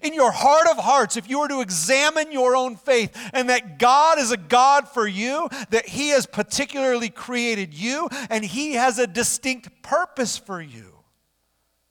In 0.03 0.15
your 0.15 0.31
heart 0.31 0.67
of 0.69 0.77
hearts, 0.77 1.17
if 1.17 1.29
you 1.29 1.41
were 1.41 1.49
to 1.49 1.61
examine 1.61 2.33
your 2.33 2.57
own 2.57 2.77
faith 2.77 3.17
and 3.33 3.49
that 3.49 3.79
God 3.79 4.19
is 4.19 4.31
a 4.31 4.37
God 4.37 4.89
for 4.89 5.07
you, 5.07 5.49
that 5.71 5.87
He 5.89 6.11
has 6.11 6.27
particularly 6.27 7.09
created 7.09 7.75
you, 7.75 8.09
and 8.29 8.45
He 8.45 8.75
has 8.75 8.99
a 8.99 9.07
distinct 9.07 9.83
purpose 9.83 10.37
for 10.37 10.61
you, 10.61 10.95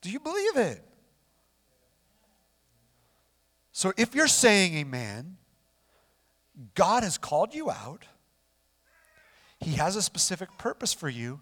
do 0.02 0.10
you 0.10 0.20
believe 0.20 0.58
it? 0.58 0.84
So 3.72 3.94
if 3.98 4.14
you're 4.14 4.28
saying 4.28 4.76
amen, 4.76 5.38
God 6.76 7.04
has 7.04 7.18
called 7.18 7.54
you 7.54 7.72
out, 7.72 8.06
He 9.60 9.74
has 9.74 9.96
a 9.96 10.02
specific 10.02 10.50
purpose 10.58 10.94
for 10.94 11.08
you, 11.08 11.40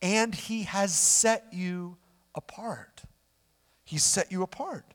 and 0.00 0.34
He 0.34 0.62
has 0.62 0.94
set 0.94 1.46
you 1.52 1.98
apart. 2.34 3.02
He 3.84 3.98
set 3.98 4.32
you 4.32 4.42
apart. 4.42 4.93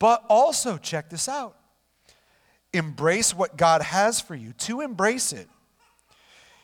But 0.00 0.24
also, 0.28 0.78
check 0.78 1.08
this 1.10 1.28
out 1.28 1.56
embrace 2.72 3.34
what 3.34 3.56
God 3.56 3.82
has 3.82 4.20
for 4.20 4.34
you. 4.34 4.52
To 4.54 4.80
embrace 4.80 5.32
it, 5.32 5.48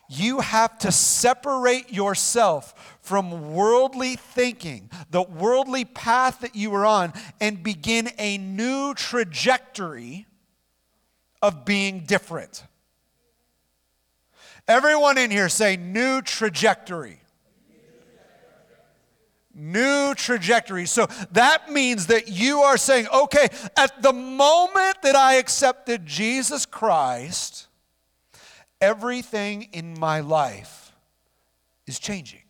you 0.09 0.41
have 0.41 0.79
to 0.79 0.93
separate 0.93 1.93
yourself 1.93 2.99
from 3.03 3.53
worldly 3.55 4.17
thinking, 4.17 4.89
the 5.11 5.23
worldly 5.23 5.85
path 5.85 6.41
that 6.41 6.57
you 6.57 6.71
were 6.71 6.87
on, 6.87 7.13
and 7.41 7.63
begin 7.63 8.09
a 8.19 8.39
new 8.39 8.95
trajectory 8.95 10.27
of 11.43 11.65
being 11.65 12.01
different. 12.01 12.65
Everyone 14.69 15.19
in 15.19 15.31
here 15.31 15.49
say, 15.49 15.77
new 15.77 16.23
trajectory 16.23 17.21
new 19.57 20.15
trajectory. 20.15 20.87
So 20.87 21.07
that 21.33 21.73
means 21.73 22.07
that 22.09 22.29
you 22.29 22.61
are 22.61 22.77
saying, 22.77 23.09
okay, 23.13 23.49
at 23.77 24.03
the 24.03 24.13
moment 24.13 25.03
that 25.03 25.17
I 25.17 25.35
accepted 25.35 26.05
Jesus 26.07 26.67
Christ, 26.67 27.67
everything 28.81 29.69
in 29.73 29.99
my 29.99 30.21
life 30.21 30.93
is 31.87 31.99
changing. 31.99 32.46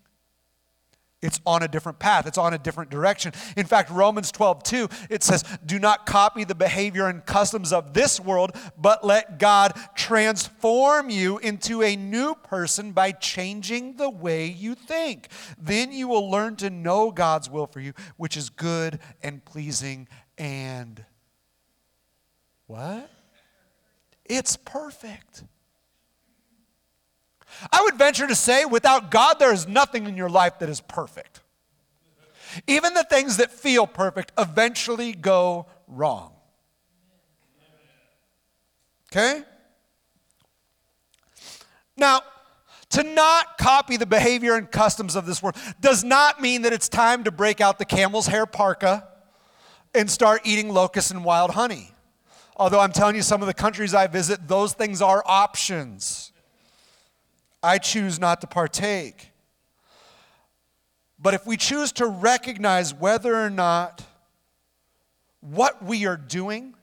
It's 1.23 1.40
on 1.46 1.62
a 1.62 1.68
different 1.68 1.99
path. 1.99 2.26
It's 2.26 2.37
on 2.37 2.52
a 2.52 2.58
different 2.58 2.90
direction. 2.90 3.32
In 3.56 3.64
fact, 3.64 3.90
Romans 3.90 4.30
12, 4.30 4.62
2, 4.62 4.88
it 5.08 5.23
says, 5.23 5.44
Do 5.64 5.78
not 5.78 6.04
copy 6.04 6.44
the 6.44 6.54
behavior 6.54 7.08
and 7.08 7.25
customs 7.25 7.73
of 7.73 7.94
this 7.94 8.20
world, 8.20 8.54
but 8.76 9.04
let 9.04 9.38
God 9.38 9.73
transform 9.94 11.08
you 11.08 11.38
into 11.38 11.82
a 11.82 11.96
new 11.96 12.35
person 12.35 12.92
by 12.92 13.12
changing 13.12 13.96
the 13.96 14.11
way 14.11 14.46
you 14.46 14.75
think. 14.75 15.28
Then 15.58 15.90
you 15.90 16.06
will 16.06 16.30
learn 16.30 16.56
to 16.56 16.68
know 16.68 17.11
God's 17.11 17.49
will 17.49 17.66
for 17.66 17.80
you, 17.80 17.94
which 18.18 18.37
is 18.37 18.50
good 18.50 18.99
and 19.23 19.42
pleasing 19.42 20.08
and 20.37 21.02
what? 22.66 23.11
It's 24.25 24.56
perfect. 24.56 25.44
I 27.73 27.83
would 27.83 27.97
venture 27.97 28.27
to 28.27 28.35
say, 28.35 28.65
without 28.65 29.11
God, 29.11 29.39
there 29.39 29.53
is 29.53 29.67
nothing 29.67 30.07
in 30.07 30.17
your 30.17 30.29
life 30.29 30.59
that 30.59 30.69
is 30.69 30.81
perfect. 30.81 31.41
Even 32.67 32.95
the 32.95 33.05
things 33.05 33.37
that 33.39 33.51
feel 33.51 33.87
perfect 33.87 34.33
eventually 34.39 35.13
go 35.13 35.67
wrong. 35.89 36.33
Okay? 39.13 39.43
Now, 41.97 42.23
to 42.91 43.03
not 43.03 43.59
copy 43.59 43.97
the 43.97 44.07
behavior 44.07 44.55
and 44.55 44.71
customs 44.71 45.17
of 45.17 45.27
this 45.27 45.43
world 45.43 45.57
does 45.81 46.05
not 46.05 46.41
mean 46.41 46.63
that 46.63 46.73
it's 46.73 46.89
time 46.89 47.25
to 47.25 47.31
break 47.31 47.61
out 47.61 47.79
the 47.79 47.85
camel's 47.85 48.27
hair 48.27 48.47
parka 48.47 49.09
and 49.95 50.11
start 50.11 50.43
eating 50.45 50.69
locusts 50.69 51.11
and 51.11 51.25
wild 51.25 51.53
honey. 51.53 51.91
Although 52.57 52.81
I'm 52.81 52.93
telling 52.93 53.17
you, 53.17 53.23
some 53.23 53.43
of 53.43 53.47
the 53.47 53.55
countries 53.55 53.95
I 53.95 54.07
visit, 54.07 54.47
those 54.49 54.73
things 54.73 55.03
are 55.03 55.23
options. 55.27 56.25
I 57.63 57.79
choose 57.79 58.19
not 58.19 58.41
to 58.43 58.47
partake. 58.47 59.31
But 61.19 61.35
if 61.35 61.47
we 61.47 61.57
choose 61.57 61.93
to 61.93 62.07
recognize 62.07 62.93
whether 62.93 63.35
or 63.35 63.51
not 63.51 64.05
what 65.41 65.83
we 65.85 66.07
are 66.07 66.17
doing 66.17 66.75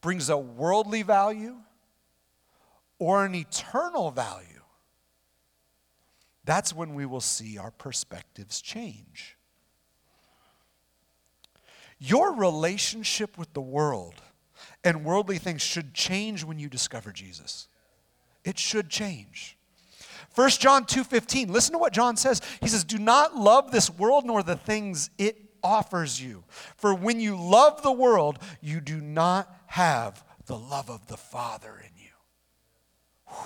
brings 0.00 0.28
a 0.28 0.36
worldly 0.36 1.02
value 1.02 1.56
or 2.98 3.24
an 3.24 3.34
eternal 3.34 4.10
value, 4.10 4.46
that's 6.44 6.74
when 6.74 6.94
we 6.94 7.06
will 7.06 7.20
see 7.20 7.56
our 7.56 7.70
perspectives 7.70 8.60
change. 8.60 9.36
Your 11.98 12.34
relationship 12.34 13.38
with 13.38 13.52
the 13.52 13.60
world 13.60 14.16
and 14.82 15.04
worldly 15.04 15.38
things 15.38 15.62
should 15.62 15.94
change 15.94 16.42
when 16.42 16.58
you 16.58 16.68
discover 16.68 17.12
Jesus. 17.12 17.68
It 18.44 18.58
should 18.58 18.90
change. 18.90 19.56
1 20.34 20.50
John 20.60 20.84
2:15. 20.86 21.52
Listen 21.52 21.72
to 21.72 21.78
what 21.78 21.92
John 21.92 22.16
says. 22.16 22.40
He 22.60 22.68
says, 22.68 22.84
"Do 22.84 22.98
not 22.98 23.36
love 23.36 23.70
this 23.70 23.90
world 23.90 24.24
nor 24.24 24.42
the 24.42 24.56
things 24.56 25.10
it 25.18 25.36
offers 25.62 26.20
you. 26.20 26.44
For 26.76 26.94
when 26.94 27.20
you 27.20 27.36
love 27.36 27.82
the 27.82 27.92
world, 27.92 28.38
you 28.60 28.80
do 28.80 29.00
not 29.00 29.54
have 29.66 30.24
the 30.46 30.58
love 30.58 30.90
of 30.90 31.06
the 31.06 31.16
Father 31.16 31.78
in 31.78 31.96
you." 31.96 32.12
Whew. 33.26 33.36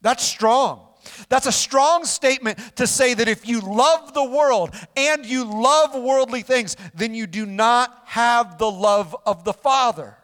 That's 0.00 0.24
strong. 0.24 0.88
That's 1.28 1.46
a 1.46 1.52
strong 1.52 2.04
statement 2.04 2.76
to 2.76 2.86
say 2.86 3.14
that 3.14 3.28
if 3.28 3.46
you 3.46 3.60
love 3.60 4.14
the 4.14 4.24
world 4.24 4.74
and 4.96 5.26
you 5.26 5.44
love 5.44 5.94
worldly 5.94 6.42
things, 6.42 6.76
then 6.94 7.14
you 7.14 7.26
do 7.26 7.46
not 7.46 8.02
have 8.06 8.58
the 8.58 8.70
love 8.70 9.16
of 9.26 9.44
the 9.44 9.52
Father. 9.52 10.21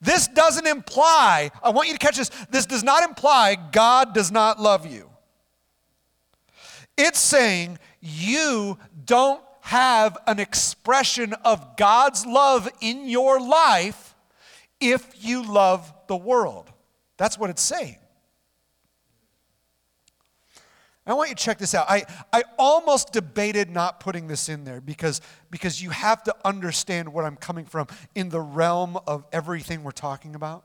This 0.00 0.28
doesn't 0.28 0.66
imply, 0.66 1.50
I 1.62 1.70
want 1.70 1.88
you 1.88 1.94
to 1.94 1.98
catch 1.98 2.16
this, 2.16 2.30
this 2.50 2.66
does 2.66 2.82
not 2.82 3.02
imply 3.02 3.56
God 3.70 4.14
does 4.14 4.32
not 4.32 4.60
love 4.60 4.86
you. 4.86 5.10
It's 6.96 7.18
saying 7.18 7.78
you 8.00 8.78
don't 9.04 9.42
have 9.60 10.16
an 10.26 10.40
expression 10.40 11.34
of 11.44 11.76
God's 11.76 12.26
love 12.26 12.68
in 12.80 13.08
your 13.08 13.40
life 13.40 14.14
if 14.80 15.24
you 15.24 15.42
love 15.42 15.92
the 16.08 16.16
world. 16.16 16.70
That's 17.16 17.38
what 17.38 17.50
it's 17.50 17.62
saying. 17.62 17.99
I 21.06 21.14
want 21.14 21.30
you 21.30 21.34
to 21.34 21.42
check 21.42 21.58
this 21.58 21.74
out. 21.74 21.86
I, 21.88 22.04
I 22.32 22.44
almost 22.58 23.12
debated 23.12 23.70
not 23.70 24.00
putting 24.00 24.28
this 24.28 24.48
in 24.48 24.64
there 24.64 24.80
because, 24.80 25.20
because 25.50 25.82
you 25.82 25.90
have 25.90 26.22
to 26.24 26.36
understand 26.44 27.12
what 27.12 27.24
I'm 27.24 27.36
coming 27.36 27.64
from 27.64 27.86
in 28.14 28.28
the 28.28 28.40
realm 28.40 28.98
of 29.06 29.24
everything 29.32 29.82
we're 29.82 29.92
talking 29.92 30.34
about. 30.34 30.64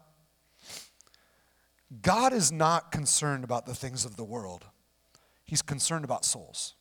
God 2.02 2.34
is 2.34 2.52
not 2.52 2.92
concerned 2.92 3.44
about 3.44 3.66
the 3.66 3.74
things 3.74 4.06
of 4.06 4.18
the 4.18 4.24
world, 4.24 4.66
He's 5.46 5.62
concerned 5.62 6.04
about 6.04 6.26
souls. 6.26 6.74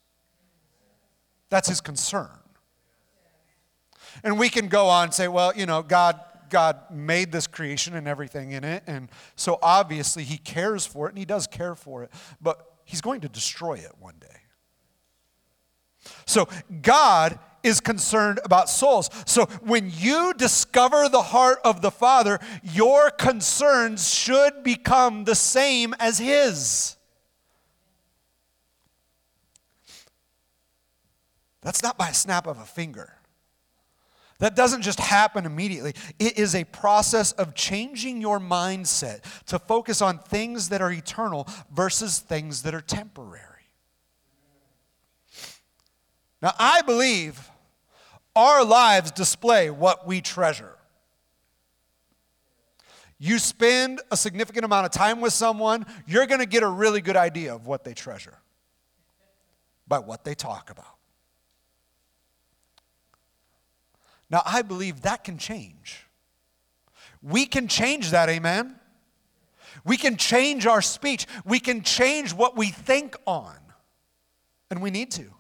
That's 1.51 1.69
His 1.69 1.81
concern. 1.81 2.31
And 4.23 4.39
we 4.39 4.49
can 4.49 4.69
go 4.69 4.87
on 4.87 5.05
and 5.05 5.15
say, 5.15 5.29
well, 5.29 5.53
you 5.55 5.67
know, 5.67 5.83
God, 5.83 6.21
God 6.51 6.79
made 6.91 7.33
this 7.33 7.47
creation 7.47 7.95
and 7.95 8.09
everything 8.09 8.53
in 8.53 8.65
it, 8.65 8.83
and 8.87 9.11
so 9.37 9.59
obviously 9.63 10.25
He 10.25 10.39
cares 10.39 10.87
for 10.87 11.07
it, 11.07 11.11
and 11.11 11.19
He 11.19 11.25
does 11.25 11.47
care 11.47 11.75
for 11.75 12.03
it. 12.03 12.11
But 12.41 12.74
he's 12.85 13.01
going 13.01 13.21
to 13.23 13.29
destroy 13.29 13.75
it 13.75 13.93
one 13.99 14.15
day. 14.21 14.27
So 16.27 16.49
God 16.83 17.39
is 17.63 17.81
concerned 17.81 18.39
about 18.45 18.69
souls. 18.69 19.09
So 19.27 19.47
when 19.63 19.91
you 19.95 20.35
discover 20.37 21.09
the 21.09 21.23
heart 21.23 21.59
of 21.65 21.81
the 21.81 21.91
Father, 21.91 22.39
your 22.63 23.11
concerns 23.11 24.13
should 24.13 24.63
become 24.63 25.25
the 25.25 25.35
same 25.35 25.95
as 25.99 26.19
his. 26.19 26.97
That's 31.63 31.83
not 31.83 31.97
by 31.97 32.11
a 32.11 32.15
snap 32.15 32.47
of 32.47 32.59
a 32.59 32.67
finger. 32.67 33.14
That 34.39 34.57
doesn't 34.57 34.83
just 34.83 34.99
happen 34.99 35.47
immediately. 35.47 35.95
It 36.19 36.39
is 36.39 36.55
a 36.55 36.65
process 36.65 37.33
of 37.33 37.55
changing 37.55 38.21
your 38.21 38.41
mindset 38.41 39.21
to 39.47 39.59
focus 39.59 40.03
on 40.03 40.19
things 40.19 40.71
that 40.71 40.83
are 40.83 40.91
eternal 40.91 41.47
versus 41.73 42.19
things 42.19 42.63
that 42.63 42.75
are 42.75 42.81
temporary. 42.81 43.41
Now, 46.43 46.53
I 46.59 46.83
believe 46.83 47.51
our 48.37 48.65
lives 48.65 49.13
display 49.13 49.71
what 49.71 50.07
we 50.07 50.21
treasure. 50.21 50.77
You 53.19 53.39
spend 53.39 54.03
a 54.11 54.17
significant 54.17 54.65
amount 54.65 54.87
of 54.87 54.93
time 54.93 55.21
with 55.21 55.33
someone, 55.33 55.87
you're 56.07 56.27
going 56.27 56.41
to 56.41 56.47
get 56.47 56.63
a 56.63 56.69
really 56.69 57.01
good 57.01 57.17
idea 57.17 57.55
of 57.55 57.67
what 57.67 57.85
they 57.85 57.95
treasure 57.95 58.39
by 59.87 60.01
what 60.01 60.25
they 60.25 60.35
talk 60.35 60.71
about. 60.71 60.94
Now, 64.35 64.43
I 64.45 64.63
believe 64.63 65.03
that 65.03 65.23
can 65.23 65.39
change. 65.39 66.09
We 67.23 67.47
can 67.47 67.69
change 67.69 68.11
that, 68.11 68.29
amen? 68.29 68.75
We 69.85 69.97
can 69.97 70.17
change 70.17 70.67
our 70.67 70.83
speech. 70.83 71.29
We 71.45 71.61
can 71.61 71.83
change 71.83 72.35
what 72.35 72.57
we 72.57 72.67
think 72.67 73.15
on. 73.29 73.57
And 74.73 74.83
we 74.83 74.91
need 74.91 75.13
to. 75.13 75.31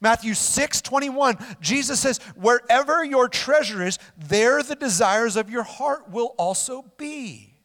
Matthew 0.00 0.34
6 0.34 0.82
21, 0.82 1.36
Jesus 1.60 1.98
says, 1.98 2.18
Wherever 2.36 3.04
your 3.04 3.28
treasure 3.28 3.84
is, 3.84 3.98
there 4.16 4.62
the 4.62 4.76
desires 4.76 5.34
of 5.34 5.50
your 5.50 5.64
heart 5.64 6.12
will 6.12 6.36
also 6.38 6.84
be. 6.96 7.56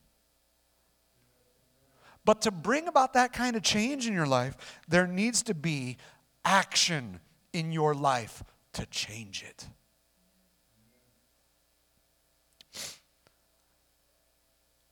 But 2.26 2.42
to 2.42 2.52
bring 2.52 2.88
about 2.88 3.14
that 3.14 3.32
kind 3.32 3.56
of 3.56 3.62
change 3.62 4.08
in 4.08 4.16
your 4.16 4.26
life, 4.26 4.58
there 4.88 5.06
needs 5.06 5.44
to 5.44 5.54
be 5.54 5.98
action 6.44 7.20
in 7.54 7.72
your 7.72 7.94
life 7.94 8.44
to 8.74 8.88
change 8.88 9.44
it. 9.48 9.68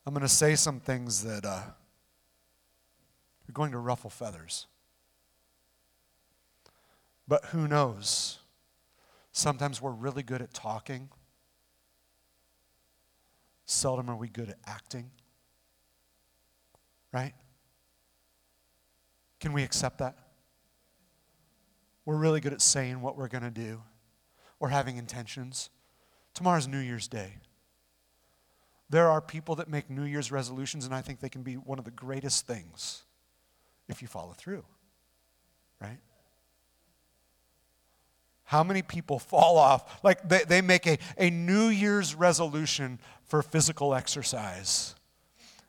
I'm 0.07 0.13
going 0.13 0.21
to 0.21 0.29
say 0.29 0.55
some 0.55 0.79
things 0.79 1.25
that 1.25 1.43
uh, 1.43 1.49
are 1.49 1.75
going 3.51 3.73
to 3.73 3.77
ruffle 3.77 4.09
feathers. 4.09 4.65
But 7.27 7.43
who 7.47 7.67
knows? 7.67 8.39
Sometimes 9.33 9.81
we're 9.81 9.91
really 9.91 10.23
good 10.23 10.41
at 10.41 10.53
talking. 10.53 11.09
Seldom 13.65 14.09
are 14.09 14.15
we 14.15 14.29
good 14.29 14.47
at 14.47 14.59
acting. 14.65 15.11
Right? 17.11 17.33
Can 19.41 19.51
we 19.51 19.61
accept 19.61 19.97
that? 19.97 20.15
We're 22.05 22.15
really 22.15 22.39
good 22.39 22.53
at 22.53 22.61
saying 22.61 23.01
what 23.01 23.17
we're 23.17 23.27
going 23.27 23.43
to 23.43 23.51
do 23.51 23.81
or 24.61 24.69
having 24.69 24.95
intentions. 24.95 25.69
Tomorrow's 26.33 26.65
New 26.65 26.79
Year's 26.79 27.09
Day. 27.09 27.39
There 28.89 29.09
are 29.09 29.19
people 29.19 29.55
that 29.55 29.67
make 29.67 29.89
New 29.89 30.03
Year's 30.03 30.31
resolutions, 30.31 30.85
and 30.85 30.95
I 30.95 31.01
think 31.01 31.19
they 31.19 31.29
can 31.29 31.43
be 31.43 31.55
one 31.55 31.77
of 31.77 31.85
the 31.85 31.91
greatest 31.91 32.47
things 32.47 33.03
if 33.89 34.01
you 34.01 34.07
follow 34.07 34.33
through, 34.33 34.63
right? 35.81 35.99
How 38.45 38.63
many 38.63 38.81
people 38.81 39.19
fall 39.19 39.57
off? 39.57 39.99
Like 40.03 40.27
they, 40.27 40.43
they 40.45 40.61
make 40.61 40.87
a, 40.87 40.97
a 41.17 41.29
New 41.29 41.67
Year's 41.67 42.15
resolution 42.15 42.99
for 43.25 43.41
physical 43.41 43.93
exercise, 43.93 44.95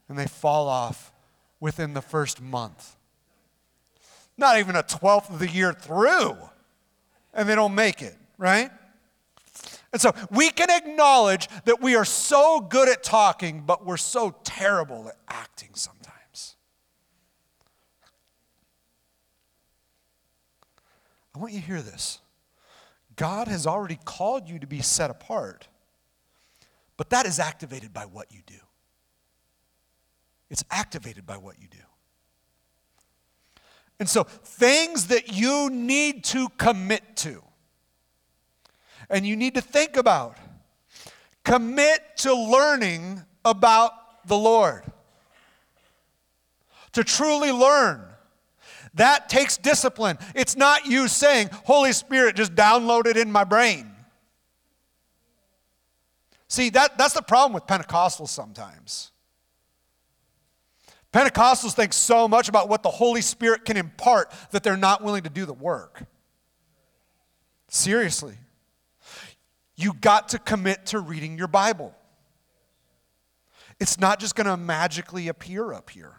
and 0.08 0.16
they 0.16 0.26
fall 0.26 0.68
off 0.68 1.12
within 1.58 1.94
the 1.94 2.02
first 2.02 2.40
month. 2.40 2.94
Not 4.36 4.60
even 4.60 4.76
a 4.76 4.84
twelfth 4.84 5.28
of 5.30 5.40
the 5.40 5.48
year 5.48 5.72
through, 5.72 6.36
and 7.34 7.48
they 7.48 7.56
don't 7.56 7.74
make 7.74 8.00
it, 8.00 8.14
right? 8.36 8.70
And 9.92 10.00
so 10.00 10.12
we 10.30 10.50
can 10.50 10.70
acknowledge 10.70 11.48
that 11.64 11.80
we 11.80 11.96
are 11.96 12.04
so 12.04 12.60
good 12.60 12.88
at 12.88 13.02
talking, 13.02 13.62
but 13.66 13.86
we're 13.86 13.96
so 13.96 14.34
terrible 14.44 15.08
at 15.08 15.16
acting 15.28 15.70
sometimes. 15.72 16.56
I 21.34 21.38
want 21.38 21.52
you 21.52 21.60
to 21.60 21.66
hear 21.66 21.82
this. 21.82 22.20
God 23.16 23.48
has 23.48 23.66
already 23.66 23.98
called 24.04 24.48
you 24.48 24.58
to 24.58 24.66
be 24.66 24.80
set 24.80 25.10
apart, 25.10 25.68
but 26.96 27.10
that 27.10 27.26
is 27.26 27.38
activated 27.38 27.94
by 27.94 28.04
what 28.04 28.30
you 28.30 28.40
do. 28.46 28.54
It's 30.50 30.64
activated 30.70 31.26
by 31.26 31.36
what 31.36 31.58
you 31.60 31.68
do. 31.68 31.78
And 34.00 34.08
so, 34.08 34.22
things 34.22 35.08
that 35.08 35.32
you 35.32 35.70
need 35.70 36.24
to 36.24 36.48
commit 36.50 37.16
to 37.16 37.42
and 39.10 39.26
you 39.26 39.36
need 39.36 39.54
to 39.54 39.60
think 39.60 39.96
about. 39.96 40.36
Commit 41.44 42.00
to 42.18 42.34
learning 42.34 43.22
about 43.44 44.26
the 44.26 44.36
Lord. 44.36 44.84
To 46.92 47.04
truly 47.04 47.52
learn. 47.52 48.02
That 48.94 49.28
takes 49.28 49.56
discipline. 49.56 50.18
It's 50.34 50.56
not 50.56 50.86
you 50.86 51.08
saying, 51.08 51.50
Holy 51.64 51.92
Spirit, 51.92 52.36
just 52.36 52.54
download 52.54 53.06
it 53.06 53.16
in 53.16 53.30
my 53.30 53.44
brain. 53.44 53.90
See, 56.48 56.70
that, 56.70 56.96
that's 56.96 57.14
the 57.14 57.22
problem 57.22 57.52
with 57.52 57.66
Pentecostals 57.66 58.28
sometimes. 58.28 59.12
Pentecostals 61.12 61.74
think 61.74 61.92
so 61.92 62.26
much 62.28 62.48
about 62.48 62.68
what 62.68 62.82
the 62.82 62.90
Holy 62.90 63.20
Spirit 63.20 63.64
can 63.64 63.76
impart 63.76 64.32
that 64.50 64.62
they're 64.62 64.76
not 64.76 65.02
willing 65.02 65.22
to 65.22 65.30
do 65.30 65.46
the 65.46 65.54
work. 65.54 66.04
Seriously 67.68 68.34
you 69.78 69.94
got 69.94 70.30
to 70.30 70.40
commit 70.40 70.86
to 70.86 70.98
reading 70.98 71.38
your 71.38 71.46
Bible. 71.46 71.94
It's 73.78 73.98
not 73.98 74.18
just 74.18 74.34
going 74.34 74.48
to 74.48 74.56
magically 74.56 75.28
appear 75.28 75.72
up 75.72 75.88
here. 75.88 76.16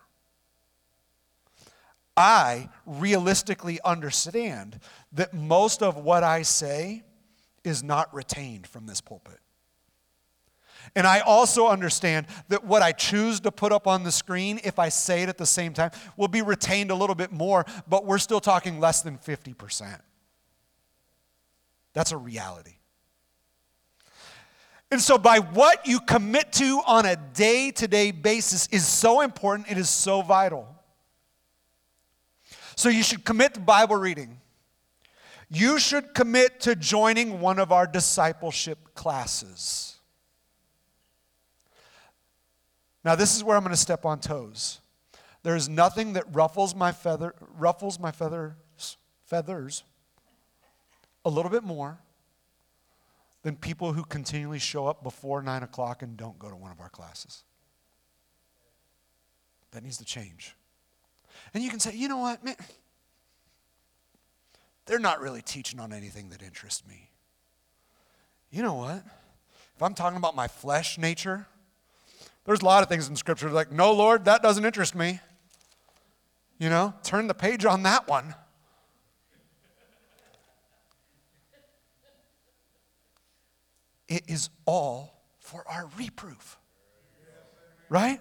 I 2.15 2.69
realistically 2.85 3.79
understand 3.83 4.79
that 5.11 5.33
most 5.33 5.83
of 5.83 5.97
what 5.97 6.23
I 6.23 6.41
say 6.43 7.03
is 7.65 7.83
not 7.83 8.13
retained 8.13 8.65
from 8.65 8.87
this 8.87 9.01
pulpit. 9.01 9.39
And 10.95 11.05
I 11.05 11.19
also 11.19 11.67
understand 11.67 12.27
that 12.47 12.63
what 12.63 12.81
I 12.81 12.93
choose 12.93 13.41
to 13.41 13.51
put 13.51 13.73
up 13.73 13.87
on 13.87 14.03
the 14.03 14.11
screen, 14.11 14.61
if 14.63 14.79
I 14.79 14.87
say 14.87 15.23
it 15.23 15.29
at 15.29 15.37
the 15.37 15.45
same 15.45 15.73
time, 15.73 15.91
will 16.15 16.29
be 16.29 16.41
retained 16.41 16.91
a 16.91 16.95
little 16.95 17.15
bit 17.15 17.33
more, 17.33 17.65
but 17.89 18.05
we're 18.05 18.17
still 18.19 18.39
talking 18.39 18.79
less 18.79 19.01
than 19.01 19.17
50%. 19.17 19.99
That's 21.93 22.13
a 22.13 22.17
reality. 22.17 22.78
And 24.91 24.99
so, 24.99 25.17
by 25.17 25.37
what 25.39 25.85
you 25.85 25.99
commit 25.99 26.51
to 26.53 26.81
on 26.87 27.05
a 27.05 27.15
day 27.15 27.69
to 27.71 27.87
day 27.87 28.11
basis 28.11 28.67
is 28.67 28.87
so 28.87 29.21
important, 29.21 29.69
it 29.69 29.77
is 29.77 29.89
so 29.89 30.21
vital. 30.21 30.67
So, 32.75 32.89
you 32.89 33.03
should 33.03 33.23
commit 33.23 33.53
to 33.53 33.59
Bible 33.59 33.97
reading. 33.97 34.39
You 35.51 35.79
should 35.79 36.13
commit 36.13 36.61
to 36.61 36.75
joining 36.75 37.39
one 37.39 37.59
of 37.59 37.71
our 37.71 37.85
discipleship 37.85 38.93
classes. 38.95 39.97
Now, 43.03 43.15
this 43.15 43.35
is 43.35 43.43
where 43.43 43.55
I'm 43.55 43.63
going 43.63 43.71
to 43.71 43.77
step 43.77 44.05
on 44.05 44.19
toes. 44.19 44.81
There 45.43 45.55
is 45.55 45.69
nothing 45.69 46.13
that 46.13 46.25
ruffles 46.33 46.75
my 46.75 46.91
feather, 46.91 47.33
ruffles 47.57 47.99
my 47.99 48.11
feathers, 48.11 48.53
feathers 49.25 49.83
a 51.23 51.29
little 51.29 51.51
bit 51.51 51.63
more 51.63 51.99
than 53.43 53.55
people 53.55 53.93
who 53.93 54.03
continually 54.03 54.59
show 54.59 54.87
up 54.87 55.03
before 55.03 55.41
nine 55.41 55.63
o'clock 55.63 56.01
and 56.01 56.17
don't 56.17 56.37
go 56.37 56.49
to 56.49 56.55
one 56.55 56.71
of 56.71 56.79
our 56.79 56.89
classes. 56.89 57.43
That 59.71 59.83
needs 59.83 59.97
to 59.97 60.05
change. 60.05 60.55
And 61.53 61.63
you 61.63 61.69
can 61.69 61.79
say, 61.79 61.95
you 61.95 62.07
know 62.07 62.17
what, 62.17 62.43
man, 62.43 62.55
they're 64.85 64.99
not 64.99 65.21
really 65.21 65.41
teaching 65.41 65.79
on 65.79 65.93
anything 65.93 66.29
that 66.29 66.41
interests 66.41 66.85
me. 66.87 67.09
You 68.51 68.63
know 68.63 68.73
what? 68.73 69.03
If 69.75 69.83
I'm 69.83 69.93
talking 69.93 70.17
about 70.17 70.35
my 70.35 70.47
flesh 70.47 70.97
nature, 70.97 71.45
there's 72.45 72.61
a 72.61 72.65
lot 72.65 72.83
of 72.83 72.89
things 72.89 73.07
in 73.07 73.15
Scripture 73.15 73.49
like, 73.49 73.71
no, 73.71 73.93
Lord, 73.93 74.25
that 74.25 74.41
doesn't 74.41 74.65
interest 74.65 74.95
me. 74.95 75.19
You 76.57 76.69
know, 76.69 76.93
turn 77.03 77.27
the 77.27 77.33
page 77.33 77.63
on 77.63 77.83
that 77.83 78.07
one. 78.07 78.35
It 84.09 84.23
is 84.27 84.49
all 84.65 85.23
for 85.39 85.63
our 85.67 85.87
reproof. 85.97 86.57
Right? 87.87 88.19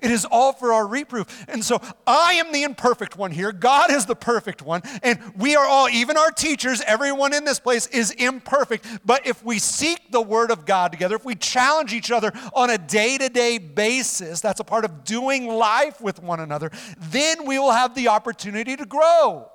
It 0.00 0.10
is 0.10 0.24
all 0.24 0.52
for 0.52 0.72
our 0.72 0.86
reproof. 0.86 1.44
And 1.48 1.64
so 1.64 1.80
I 2.06 2.34
am 2.34 2.52
the 2.52 2.64
imperfect 2.64 3.16
one 3.16 3.30
here. 3.30 3.52
God 3.52 3.90
is 3.90 4.06
the 4.06 4.16
perfect 4.16 4.62
one. 4.62 4.82
And 5.02 5.18
we 5.36 5.56
are 5.56 5.64
all, 5.64 5.88
even 5.88 6.16
our 6.16 6.30
teachers, 6.30 6.82
everyone 6.86 7.32
in 7.32 7.44
this 7.44 7.60
place 7.60 7.86
is 7.86 8.10
imperfect. 8.12 8.86
But 9.04 9.26
if 9.26 9.44
we 9.44 9.58
seek 9.58 10.10
the 10.10 10.20
Word 10.20 10.50
of 10.50 10.66
God 10.66 10.92
together, 10.92 11.16
if 11.16 11.24
we 11.24 11.36
challenge 11.36 11.92
each 11.92 12.10
other 12.10 12.32
on 12.52 12.70
a 12.70 12.78
day 12.78 13.18
to 13.18 13.28
day 13.28 13.58
basis, 13.58 14.40
that's 14.40 14.60
a 14.60 14.64
part 14.64 14.84
of 14.84 15.04
doing 15.04 15.46
life 15.46 16.00
with 16.00 16.22
one 16.22 16.40
another, 16.40 16.70
then 16.98 17.46
we 17.46 17.58
will 17.58 17.72
have 17.72 17.94
the 17.94 18.08
opportunity 18.08 18.76
to 18.76 18.86
grow. 18.86 19.50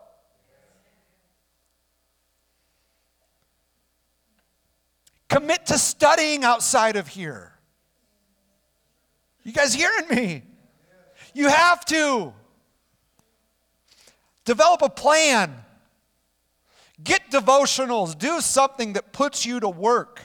Commit 5.29 5.65
to 5.67 5.77
studying 5.77 6.43
outside 6.43 6.95
of 6.95 7.07
here. 7.07 7.53
You 9.43 9.51
guys 9.51 9.73
hearing 9.73 10.07
me? 10.09 10.43
You 11.33 11.49
have 11.49 11.83
to. 11.85 12.33
Develop 14.45 14.81
a 14.81 14.89
plan. 14.89 15.53
Get 17.03 17.29
devotionals. 17.31 18.17
Do 18.17 18.39
something 18.41 18.93
that 18.93 19.11
puts 19.11 19.45
you 19.45 19.59
to 19.59 19.69
work. 19.69 20.21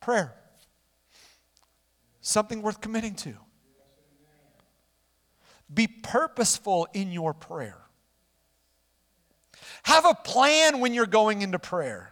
Prayer. 0.00 0.34
Something 2.20 2.62
worth 2.62 2.80
committing 2.80 3.14
to. 3.16 3.34
Be 5.72 5.86
purposeful 5.86 6.88
in 6.92 7.12
your 7.12 7.32
prayer. 7.32 7.83
Have 9.84 10.06
a 10.06 10.14
plan 10.14 10.80
when 10.80 10.94
you're 10.94 11.06
going 11.06 11.42
into 11.42 11.58
prayer. 11.58 12.10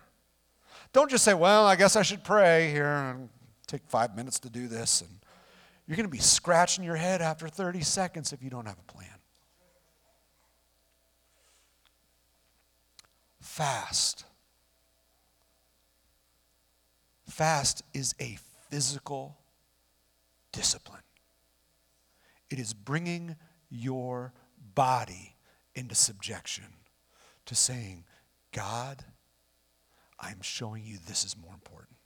Don't 0.92 1.10
just 1.10 1.24
say, 1.24 1.32
well, 1.32 1.66
I 1.66 1.74
guess 1.74 1.96
I 1.96 2.02
should 2.02 2.22
pray 2.22 2.70
here 2.70 2.86
and 2.86 3.30
take 3.66 3.80
five 3.88 4.14
minutes 4.14 4.38
to 4.40 4.50
do 4.50 4.68
this. 4.68 5.00
And 5.00 5.10
you're 5.86 5.96
going 5.96 6.06
to 6.06 6.12
be 6.12 6.18
scratching 6.18 6.84
your 6.84 6.96
head 6.96 7.22
after 7.22 7.48
30 7.48 7.80
seconds 7.80 8.32
if 8.32 8.42
you 8.42 8.50
don't 8.50 8.66
have 8.66 8.78
a 8.78 8.92
plan. 8.92 9.08
Fast. 13.40 14.26
Fast 17.26 17.82
is 17.94 18.14
a 18.20 18.36
physical 18.68 19.38
discipline. 20.52 21.00
It 22.50 22.58
is 22.58 22.74
bringing 22.74 23.36
your 23.70 24.34
body 24.74 25.36
into 25.74 25.94
subjection 25.94 26.66
to 27.46 27.54
saying, 27.54 28.04
God, 28.52 29.04
I'm 30.18 30.40
showing 30.40 30.84
you 30.84 30.98
this 31.06 31.24
is 31.24 31.36
more 31.36 31.52
important 31.52 31.96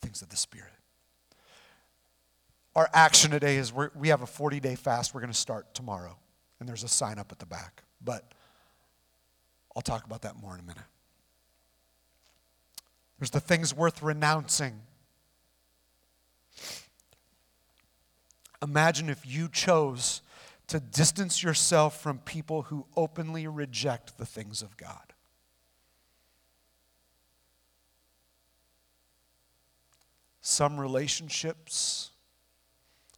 things 0.00 0.22
of 0.22 0.28
the 0.28 0.36
Spirit. 0.36 0.72
Our 2.74 2.88
action 2.92 3.30
today 3.30 3.56
is 3.56 3.72
we 3.72 4.08
have 4.08 4.22
a 4.22 4.26
40 4.26 4.60
day 4.60 4.74
fast 4.74 5.14
we're 5.14 5.20
going 5.20 5.32
to 5.32 5.38
start 5.38 5.74
tomorrow, 5.74 6.16
and 6.60 6.68
there's 6.68 6.84
a 6.84 6.88
sign 6.88 7.18
up 7.18 7.32
at 7.32 7.38
the 7.38 7.46
back. 7.46 7.82
But 8.04 8.22
I'll 9.74 9.82
talk 9.82 10.04
about 10.04 10.22
that 10.22 10.36
more 10.36 10.54
in 10.54 10.60
a 10.60 10.62
minute. 10.62 10.82
There's 13.18 13.30
the 13.30 13.40
things 13.40 13.74
worth 13.74 14.02
renouncing. 14.02 14.80
Imagine 18.62 19.08
if 19.08 19.26
you 19.26 19.48
chose 19.48 20.20
to 20.68 20.80
distance 20.80 21.42
yourself 21.42 22.00
from 22.00 22.18
people 22.18 22.62
who 22.62 22.86
openly 22.96 23.46
reject 23.46 24.18
the 24.18 24.26
things 24.26 24.62
of 24.62 24.76
God. 24.76 25.12
Some 30.40 30.78
relationships, 30.78 32.10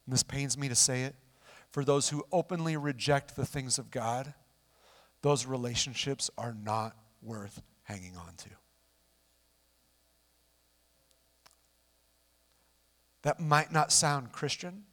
this 0.06 0.22
pains 0.22 0.56
me 0.56 0.68
to 0.68 0.74
say 0.74 1.02
it, 1.02 1.14
for 1.70 1.84
those 1.84 2.08
who 2.08 2.24
openly 2.32 2.76
reject 2.76 3.36
the 3.36 3.46
things 3.46 3.78
of 3.78 3.90
God, 3.90 4.32
those 5.22 5.46
relationships 5.46 6.30
are 6.38 6.54
not 6.54 6.96
worth 7.22 7.62
hanging 7.82 8.16
on 8.16 8.34
to. 8.38 8.48
That 13.22 13.40
might 13.40 13.72
not 13.72 13.92
sound 13.92 14.32
Christian. 14.32 14.84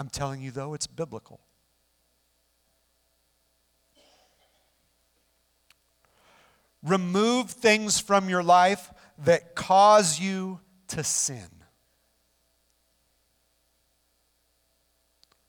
I'm 0.00 0.08
telling 0.08 0.40
you, 0.40 0.50
though, 0.50 0.72
it's 0.72 0.86
biblical. 0.86 1.40
Remove 6.82 7.50
things 7.50 8.00
from 8.00 8.30
your 8.30 8.42
life 8.42 8.90
that 9.18 9.54
cause 9.54 10.18
you 10.18 10.60
to 10.88 11.04
sin. 11.04 11.50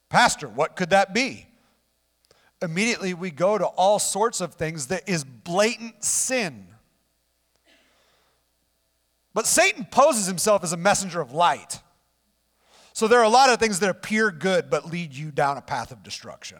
Pastor, 0.09 0.49
what 0.49 0.75
could 0.75 0.89
that 0.89 1.13
be? 1.13 1.47
Immediately 2.61 3.13
we 3.13 3.31
go 3.31 3.57
to 3.57 3.65
all 3.65 3.99
sorts 3.99 4.41
of 4.41 4.55
things 4.55 4.87
that 4.87 5.07
is 5.07 5.23
blatant 5.23 6.03
sin. 6.03 6.67
But 9.33 9.47
Satan 9.47 9.87
poses 9.89 10.27
himself 10.27 10.61
as 10.61 10.73
a 10.73 10.77
messenger 10.77 11.21
of 11.21 11.31
light. 11.31 11.79
So 12.93 13.07
there 13.07 13.19
are 13.19 13.25
a 13.25 13.29
lot 13.29 13.49
of 13.49 13.59
things 13.59 13.79
that 13.79 13.89
appear 13.89 14.31
good 14.31 14.69
but 14.69 14.85
lead 14.85 15.13
you 15.13 15.31
down 15.31 15.57
a 15.57 15.61
path 15.61 15.91
of 15.91 16.03
destruction. 16.03 16.59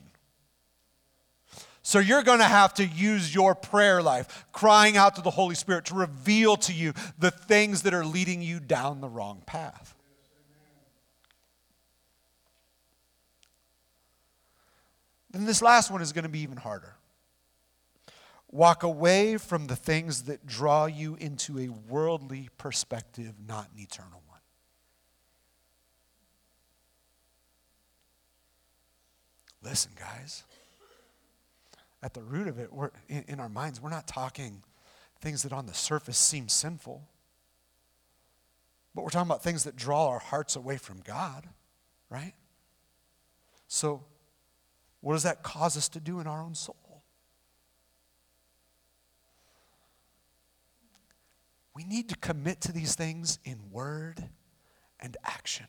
So 1.84 2.00
you're 2.00 2.24
going 2.24 2.40
to 2.40 2.46
have 2.46 2.76
to 2.76 2.86
use 2.86 3.34
your 3.34 3.56
prayer 3.56 4.02
life, 4.04 4.46
crying 4.52 4.98
out 4.98 5.16
to 5.16 5.22
the 5.22 5.32
Holy 5.32 5.56
Spirit 5.56 5.86
to 5.86 5.96
reveal 5.96 6.56
to 6.58 6.74
you 6.74 6.94
the 7.18 7.32
things 7.32 7.82
that 7.84 7.94
are 7.94 8.06
leading 8.06 8.42
you 8.42 8.60
down 8.60 9.02
the 9.02 9.10
wrong 9.10 9.42
path. 9.46 9.96
Then 15.32 15.46
this 15.46 15.62
last 15.62 15.90
one 15.90 16.02
is 16.02 16.12
going 16.12 16.24
to 16.24 16.30
be 16.30 16.42
even 16.42 16.58
harder. 16.58 16.96
Walk 18.52 18.84
away 18.84 19.38
from 19.38 19.68
the 19.68 19.78
things 19.78 20.24
that 20.24 20.46
draw 20.46 20.86
you 20.86 21.16
into 21.16 21.58
a 21.58 21.70
worldly 21.70 22.50
perspective, 22.58 23.34
not 23.48 23.70
an 23.74 23.82
eternal 23.82 24.22
one. 24.28 24.40
Listen, 29.64 29.92
guys 29.98 30.44
at 32.04 32.14
the 32.14 32.22
root 32.22 32.48
of 32.48 32.60
it, 32.60 32.72
we're, 32.74 32.90
in, 33.08 33.24
in 33.28 33.40
our 33.40 33.50
minds, 33.50 33.82
we're 33.82 33.90
not 33.90 34.08
talking 34.08 34.64
things 35.20 35.44
that 35.44 35.54
on 35.54 35.68
the 35.68 35.74
surface 35.74 36.18
seem 36.18 36.50
sinful, 36.50 37.08
but 38.96 39.04
we're 39.04 39.10
talking 39.10 39.30
about 39.30 39.44
things 39.44 39.64
that 39.64 39.76
draw 39.76 40.08
our 40.08 40.20
hearts 40.20 40.56
away 40.56 40.78
from 40.78 41.00
God, 41.02 41.48
right? 42.10 42.34
So, 43.68 44.04
what 45.02 45.14
does 45.14 45.24
that 45.24 45.44
cause 45.44 45.78
us 45.78 45.90
to 45.90 46.00
do 46.00 46.20
in 46.20 46.28
our 46.28 46.42
own 46.42 46.56
soul? 46.56 46.76
We 51.74 51.84
need 51.84 52.10
to 52.10 52.18
commit 52.18 52.62
to 52.62 52.72
these 52.72 52.96
things 52.96 53.40
in 53.46 53.58
word 53.72 54.24
and 55.00 55.16
action. 55.24 55.68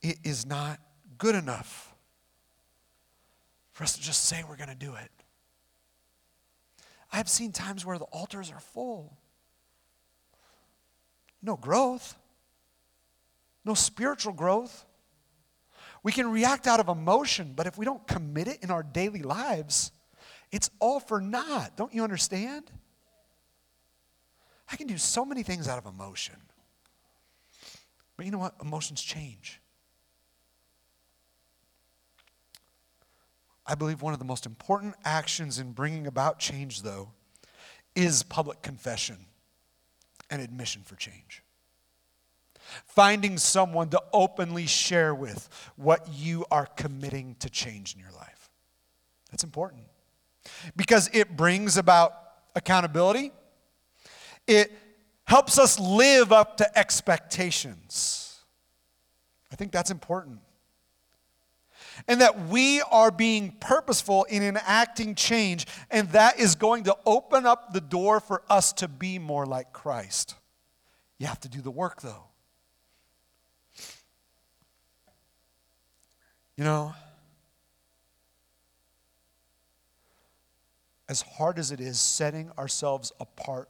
It 0.00 0.18
is 0.22 0.46
not 0.46 0.78
good 1.18 1.34
enough 1.34 1.91
for 3.82 3.84
us 3.84 3.94
to 3.94 4.00
just 4.00 4.26
say 4.26 4.44
we're 4.48 4.54
going 4.54 4.68
to 4.68 4.76
do 4.76 4.94
it. 4.94 5.10
I've 7.12 7.28
seen 7.28 7.50
times 7.50 7.84
where 7.84 7.98
the 7.98 8.04
altars 8.04 8.52
are 8.52 8.60
full. 8.60 9.18
No 11.42 11.56
growth, 11.56 12.14
no 13.64 13.74
spiritual 13.74 14.34
growth. 14.34 14.84
We 16.04 16.12
can 16.12 16.30
react 16.30 16.68
out 16.68 16.78
of 16.78 16.86
emotion, 16.86 17.54
but 17.56 17.66
if 17.66 17.76
we 17.76 17.84
don't 17.84 18.06
commit 18.06 18.46
it 18.46 18.62
in 18.62 18.70
our 18.70 18.84
daily 18.84 19.22
lives, 19.22 19.90
it's 20.52 20.70
all 20.78 21.00
for 21.00 21.20
naught. 21.20 21.72
Don't 21.76 21.92
you 21.92 22.04
understand? 22.04 22.70
I 24.70 24.76
can 24.76 24.86
do 24.86 24.96
so 24.96 25.24
many 25.24 25.42
things 25.42 25.66
out 25.66 25.78
of 25.78 25.86
emotion. 25.86 26.36
But 28.16 28.26
you 28.26 28.30
know 28.30 28.38
what? 28.38 28.54
Emotions 28.62 29.02
change. 29.02 29.60
I 33.66 33.74
believe 33.74 34.02
one 34.02 34.12
of 34.12 34.18
the 34.18 34.24
most 34.24 34.46
important 34.46 34.94
actions 35.04 35.58
in 35.58 35.72
bringing 35.72 36.06
about 36.06 36.38
change, 36.38 36.82
though, 36.82 37.10
is 37.94 38.22
public 38.22 38.62
confession 38.62 39.16
and 40.30 40.40
admission 40.40 40.82
for 40.82 40.96
change. 40.96 41.42
Finding 42.86 43.38
someone 43.38 43.90
to 43.90 44.02
openly 44.12 44.66
share 44.66 45.14
with 45.14 45.48
what 45.76 46.08
you 46.12 46.44
are 46.50 46.66
committing 46.66 47.36
to 47.40 47.50
change 47.50 47.94
in 47.94 48.00
your 48.00 48.12
life. 48.12 48.50
That's 49.30 49.44
important 49.44 49.82
because 50.76 51.08
it 51.12 51.36
brings 51.36 51.76
about 51.76 52.14
accountability, 52.54 53.32
it 54.46 54.72
helps 55.24 55.58
us 55.58 55.78
live 55.78 56.32
up 56.32 56.56
to 56.58 56.78
expectations. 56.78 58.40
I 59.52 59.56
think 59.56 59.72
that's 59.72 59.90
important. 59.90 60.40
And 62.08 62.20
that 62.20 62.48
we 62.48 62.80
are 62.90 63.10
being 63.10 63.56
purposeful 63.60 64.24
in 64.24 64.42
enacting 64.42 65.14
change, 65.14 65.66
and 65.90 66.08
that 66.10 66.38
is 66.38 66.54
going 66.54 66.84
to 66.84 66.96
open 67.06 67.46
up 67.46 67.72
the 67.72 67.80
door 67.80 68.20
for 68.20 68.42
us 68.48 68.72
to 68.74 68.88
be 68.88 69.18
more 69.18 69.46
like 69.46 69.72
Christ. 69.72 70.34
You 71.18 71.26
have 71.26 71.40
to 71.40 71.48
do 71.48 71.60
the 71.60 71.70
work, 71.70 72.02
though. 72.02 72.24
You 76.56 76.64
know, 76.64 76.94
as 81.08 81.22
hard 81.22 81.58
as 81.58 81.70
it 81.70 81.80
is 81.80 81.98
setting 82.00 82.50
ourselves 82.58 83.12
apart 83.20 83.68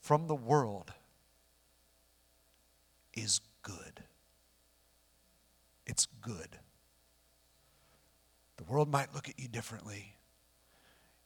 from 0.00 0.26
the 0.26 0.34
world, 0.34 0.92
is 3.14 3.40
good. 3.62 4.02
It's 5.86 6.06
good. 6.20 6.58
The 8.64 8.72
world 8.72 8.90
might 8.90 9.14
look 9.14 9.28
at 9.28 9.38
you 9.38 9.48
differently. 9.48 10.16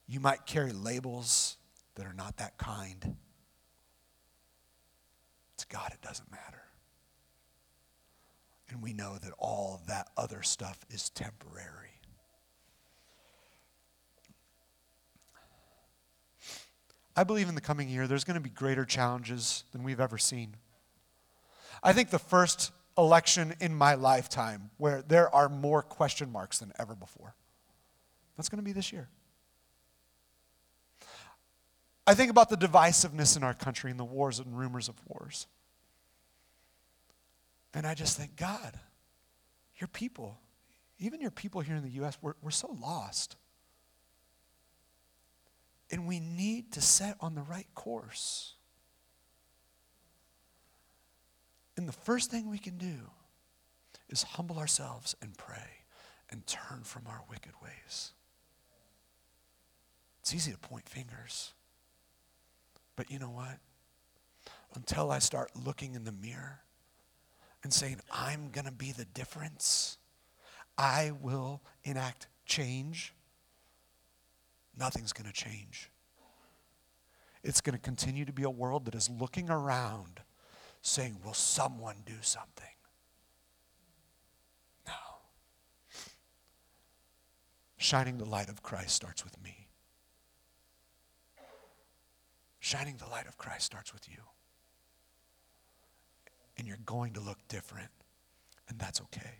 You 0.06 0.18
might 0.18 0.46
carry 0.46 0.72
labels 0.72 1.56
that 1.94 2.06
are 2.06 2.12
not 2.12 2.38
that 2.38 2.58
kind. 2.58 3.16
To 5.58 5.66
God, 5.68 5.92
it 5.92 6.00
doesn't 6.00 6.30
matter. 6.30 6.62
And 8.70 8.82
we 8.82 8.92
know 8.92 9.18
that 9.18 9.32
all 9.38 9.82
that 9.86 10.08
other 10.16 10.42
stuff 10.42 10.84
is 10.90 11.10
temporary. 11.10 12.00
I 17.16 17.24
believe 17.24 17.48
in 17.48 17.54
the 17.54 17.60
coming 17.60 17.88
year 17.88 18.06
there's 18.06 18.24
going 18.24 18.34
to 18.36 18.40
be 18.40 18.50
greater 18.50 18.84
challenges 18.84 19.64
than 19.72 19.82
we've 19.82 20.00
ever 20.00 20.18
seen. 20.18 20.56
I 21.82 21.92
think 21.92 22.10
the 22.10 22.18
first 22.18 22.72
election 22.98 23.54
in 23.60 23.74
my 23.74 23.94
lifetime 23.94 24.70
where 24.76 25.02
there 25.02 25.32
are 25.34 25.48
more 25.48 25.82
question 25.82 26.30
marks 26.30 26.58
than 26.58 26.72
ever 26.78 26.94
before, 26.94 27.34
that's 28.36 28.48
going 28.48 28.58
to 28.58 28.64
be 28.64 28.72
this 28.72 28.92
year. 28.92 29.08
I 32.06 32.14
think 32.14 32.30
about 32.30 32.48
the 32.48 32.56
divisiveness 32.56 33.36
in 33.36 33.42
our 33.42 33.54
country 33.54 33.90
and 33.90 34.00
the 34.00 34.04
wars 34.04 34.38
and 34.38 34.58
rumors 34.58 34.88
of 34.88 34.94
wars. 35.06 35.46
And 37.74 37.86
I 37.86 37.94
just 37.94 38.16
think, 38.16 38.34
God, 38.36 38.78
your 39.76 39.88
people, 39.88 40.38
even 40.98 41.20
your 41.20 41.30
people 41.30 41.60
here 41.60 41.76
in 41.76 41.82
the 41.82 41.90
U.S., 41.90 42.16
we're, 42.20 42.34
we're 42.42 42.50
so 42.50 42.76
lost. 42.80 43.36
And 45.90 46.06
we 46.06 46.18
need 46.18 46.72
to 46.72 46.80
set 46.80 47.16
on 47.20 47.34
the 47.34 47.42
right 47.42 47.66
course. 47.74 48.54
And 51.78 51.88
the 51.88 51.92
first 51.92 52.28
thing 52.28 52.50
we 52.50 52.58
can 52.58 52.76
do 52.76 52.96
is 54.08 54.24
humble 54.24 54.58
ourselves 54.58 55.14
and 55.22 55.38
pray 55.38 55.84
and 56.28 56.44
turn 56.44 56.80
from 56.82 57.06
our 57.06 57.22
wicked 57.30 57.52
ways. 57.62 58.14
It's 60.18 60.34
easy 60.34 60.50
to 60.50 60.58
point 60.58 60.88
fingers. 60.88 61.52
But 62.96 63.12
you 63.12 63.20
know 63.20 63.30
what? 63.30 63.60
Until 64.74 65.12
I 65.12 65.20
start 65.20 65.52
looking 65.54 65.94
in 65.94 66.02
the 66.02 66.10
mirror 66.10 66.58
and 67.62 67.72
saying, 67.72 68.00
I'm 68.10 68.50
going 68.50 68.66
to 68.66 68.72
be 68.72 68.90
the 68.90 69.04
difference. 69.04 69.98
I 70.76 71.12
will 71.22 71.62
enact 71.84 72.26
change. 72.44 73.14
Nothing's 74.76 75.12
going 75.12 75.30
to 75.30 75.32
change. 75.32 75.92
It's 77.44 77.60
going 77.60 77.76
to 77.76 77.80
continue 77.80 78.24
to 78.24 78.32
be 78.32 78.42
a 78.42 78.50
world 78.50 78.86
that 78.86 78.96
is 78.96 79.08
looking 79.08 79.48
around 79.48 80.22
saying, 80.88 81.18
Will 81.24 81.34
someone 81.34 81.96
do 82.06 82.14
something? 82.20 82.66
No. 84.86 84.92
Shining 87.76 88.18
the 88.18 88.24
light 88.24 88.48
of 88.48 88.62
Christ 88.62 88.94
starts 88.94 89.24
with 89.24 89.42
me. 89.42 89.68
Shining 92.60 92.96
the 92.96 93.08
light 93.08 93.26
of 93.26 93.38
Christ 93.38 93.66
starts 93.66 93.92
with 93.92 94.08
you 94.08 94.22
and 96.58 96.66
you're 96.66 96.76
going 96.84 97.12
to 97.14 97.20
look 97.20 97.38
different, 97.48 97.90
and 98.68 98.78
that's 98.78 99.00
okay. 99.00 99.38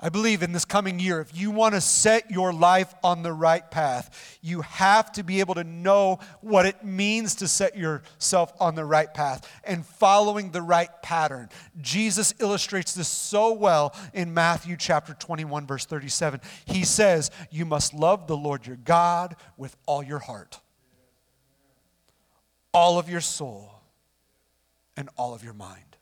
I 0.00 0.10
believe 0.10 0.44
in 0.44 0.52
this 0.52 0.64
coming 0.64 1.00
year, 1.00 1.20
if 1.20 1.36
you 1.36 1.50
want 1.50 1.74
to 1.74 1.80
set 1.80 2.30
your 2.30 2.52
life 2.52 2.94
on 3.02 3.24
the 3.24 3.32
right 3.32 3.68
path, 3.68 4.38
you 4.42 4.60
have 4.60 5.10
to 5.12 5.24
be 5.24 5.40
able 5.40 5.54
to 5.54 5.64
know 5.64 6.20
what 6.40 6.66
it 6.66 6.84
means 6.84 7.34
to 7.36 7.48
set 7.48 7.76
yourself 7.76 8.52
on 8.60 8.76
the 8.76 8.84
right 8.84 9.12
path 9.12 9.50
and 9.64 9.84
following 9.84 10.52
the 10.52 10.62
right 10.62 10.90
pattern. 11.02 11.48
Jesus 11.80 12.32
illustrates 12.38 12.94
this 12.94 13.08
so 13.08 13.52
well 13.52 13.92
in 14.14 14.32
Matthew 14.32 14.76
chapter 14.76 15.14
21, 15.14 15.66
verse 15.66 15.84
37. 15.84 16.40
He 16.64 16.84
says, 16.84 17.32
You 17.50 17.64
must 17.64 17.92
love 17.92 18.28
the 18.28 18.36
Lord 18.36 18.68
your 18.68 18.76
God 18.76 19.34
with 19.56 19.76
all 19.86 20.02
your 20.02 20.20
heart 20.20 20.60
all 22.72 22.98
of 22.98 23.08
your 23.08 23.20
soul 23.20 23.72
and 24.96 25.08
all 25.16 25.34
of 25.34 25.42
your 25.42 25.52
mind. 25.52 25.96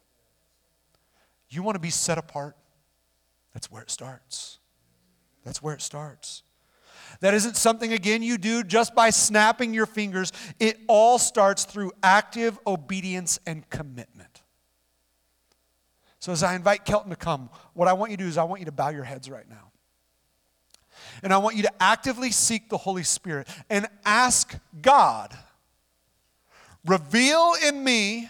You 1.49 1.63
want 1.63 1.77
to 1.77 1.81
be 1.81 1.91
set 1.91 2.19
apart? 2.19 2.57
That's 3.57 3.71
where 3.71 3.81
it 3.81 3.91
starts. 3.91 4.59
That's 5.43 5.63
where 5.63 5.73
it 5.73 5.81
starts. 5.81 6.43
That 7.21 7.33
isn't 7.33 7.57
something, 7.57 7.91
again, 7.91 8.23
you 8.23 8.37
do 8.37 8.63
just 8.63 8.95
by 8.95 9.09
snapping 9.09 9.73
your 9.73 9.87
fingers. 9.87 10.31
It 10.61 10.79
all 10.89 11.19
starts 11.19 11.65
through 11.65 11.93
active 12.03 12.59
obedience 12.67 13.41
and 13.47 13.67
commitment. 13.71 14.43
So, 16.19 16.33
as 16.33 16.43
I 16.43 16.55
invite 16.55 16.85
Kelton 16.85 17.09
to 17.09 17.17
come, 17.17 17.49
what 17.73 17.89
I 17.89 17.95
want 17.95 18.11
you 18.11 18.19
to 18.19 18.25
do 18.25 18.29
is 18.29 18.37
I 18.37 18.45
want 18.45 18.61
you 18.61 18.67
to 18.67 18.73
bow 18.73 18.91
your 18.91 19.05
heads 19.05 19.31
right 19.31 19.49
now. 19.49 19.73
And 21.23 21.33
I 21.33 21.39
want 21.39 21.57
you 21.57 21.63
to 21.63 21.73
actively 21.83 22.33
seek 22.33 22.69
the 22.69 22.77
Holy 22.77 23.05
Spirit 23.05 23.49
and 23.71 23.87
ask 24.05 24.55
God 24.83 25.35
Reveal 26.85 27.55
in 27.67 27.83
me 27.83 28.29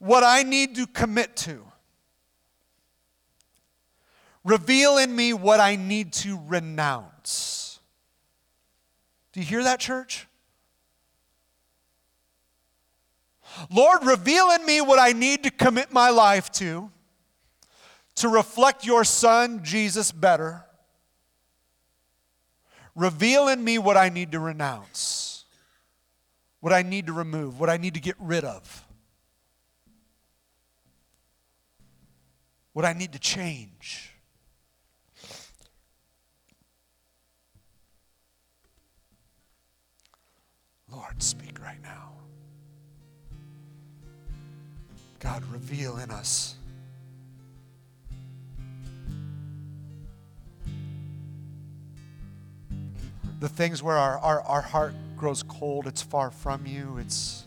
what 0.00 0.24
I 0.24 0.42
need 0.42 0.74
to 0.74 0.88
commit 0.88 1.36
to. 1.36 1.67
Reveal 4.48 4.98
in 4.98 5.14
me 5.14 5.32
what 5.32 5.60
I 5.60 5.76
need 5.76 6.12
to 6.14 6.40
renounce. 6.46 7.80
Do 9.32 9.40
you 9.40 9.46
hear 9.46 9.62
that, 9.64 9.78
church? 9.78 10.26
Lord, 13.70 14.04
reveal 14.04 14.50
in 14.50 14.64
me 14.64 14.80
what 14.80 14.98
I 14.98 15.12
need 15.12 15.42
to 15.44 15.50
commit 15.50 15.92
my 15.92 16.10
life 16.10 16.50
to, 16.52 16.90
to 18.16 18.28
reflect 18.28 18.86
your 18.86 19.04
Son, 19.04 19.62
Jesus, 19.62 20.12
better. 20.12 20.64
Reveal 22.94 23.48
in 23.48 23.62
me 23.62 23.78
what 23.78 23.96
I 23.96 24.08
need 24.08 24.32
to 24.32 24.40
renounce 24.40 25.28
what 26.60 26.72
I 26.72 26.82
need 26.82 27.06
to 27.06 27.12
remove, 27.12 27.60
what 27.60 27.70
I 27.70 27.76
need 27.76 27.94
to 27.94 28.00
get 28.00 28.16
rid 28.18 28.44
of, 28.44 28.84
what 32.72 32.84
I 32.84 32.92
need 32.92 33.12
to 33.12 33.18
change. 33.18 34.07
Lord, 40.90 41.22
speak 41.22 41.60
right 41.60 41.82
now. 41.82 42.12
God, 45.20 45.44
reveal 45.52 45.98
in 45.98 46.10
us. 46.10 46.56
the 53.40 53.48
things 53.48 53.82
where 53.82 53.96
our, 53.96 54.18
our, 54.18 54.42
our 54.42 54.62
heart 54.62 54.94
grows 55.16 55.42
cold, 55.42 55.86
it's 55.86 56.02
far 56.02 56.30
from 56.30 56.66
you, 56.66 56.98
it's 56.98 57.44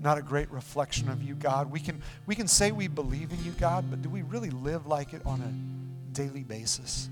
not 0.00 0.16
a 0.16 0.22
great 0.22 0.50
reflection 0.50 1.08
of 1.08 1.22
you, 1.22 1.34
God. 1.34 1.70
We 1.70 1.80
can, 1.80 2.00
we 2.26 2.34
can 2.34 2.48
say 2.48 2.70
we 2.70 2.88
believe 2.88 3.32
in 3.32 3.44
you, 3.44 3.52
God, 3.52 3.86
but 3.90 4.00
do 4.00 4.08
we 4.08 4.22
really 4.22 4.50
live 4.50 4.86
like 4.86 5.12
it 5.12 5.22
on 5.26 5.40
a 5.40 6.14
daily 6.14 6.44
basis? 6.44 7.10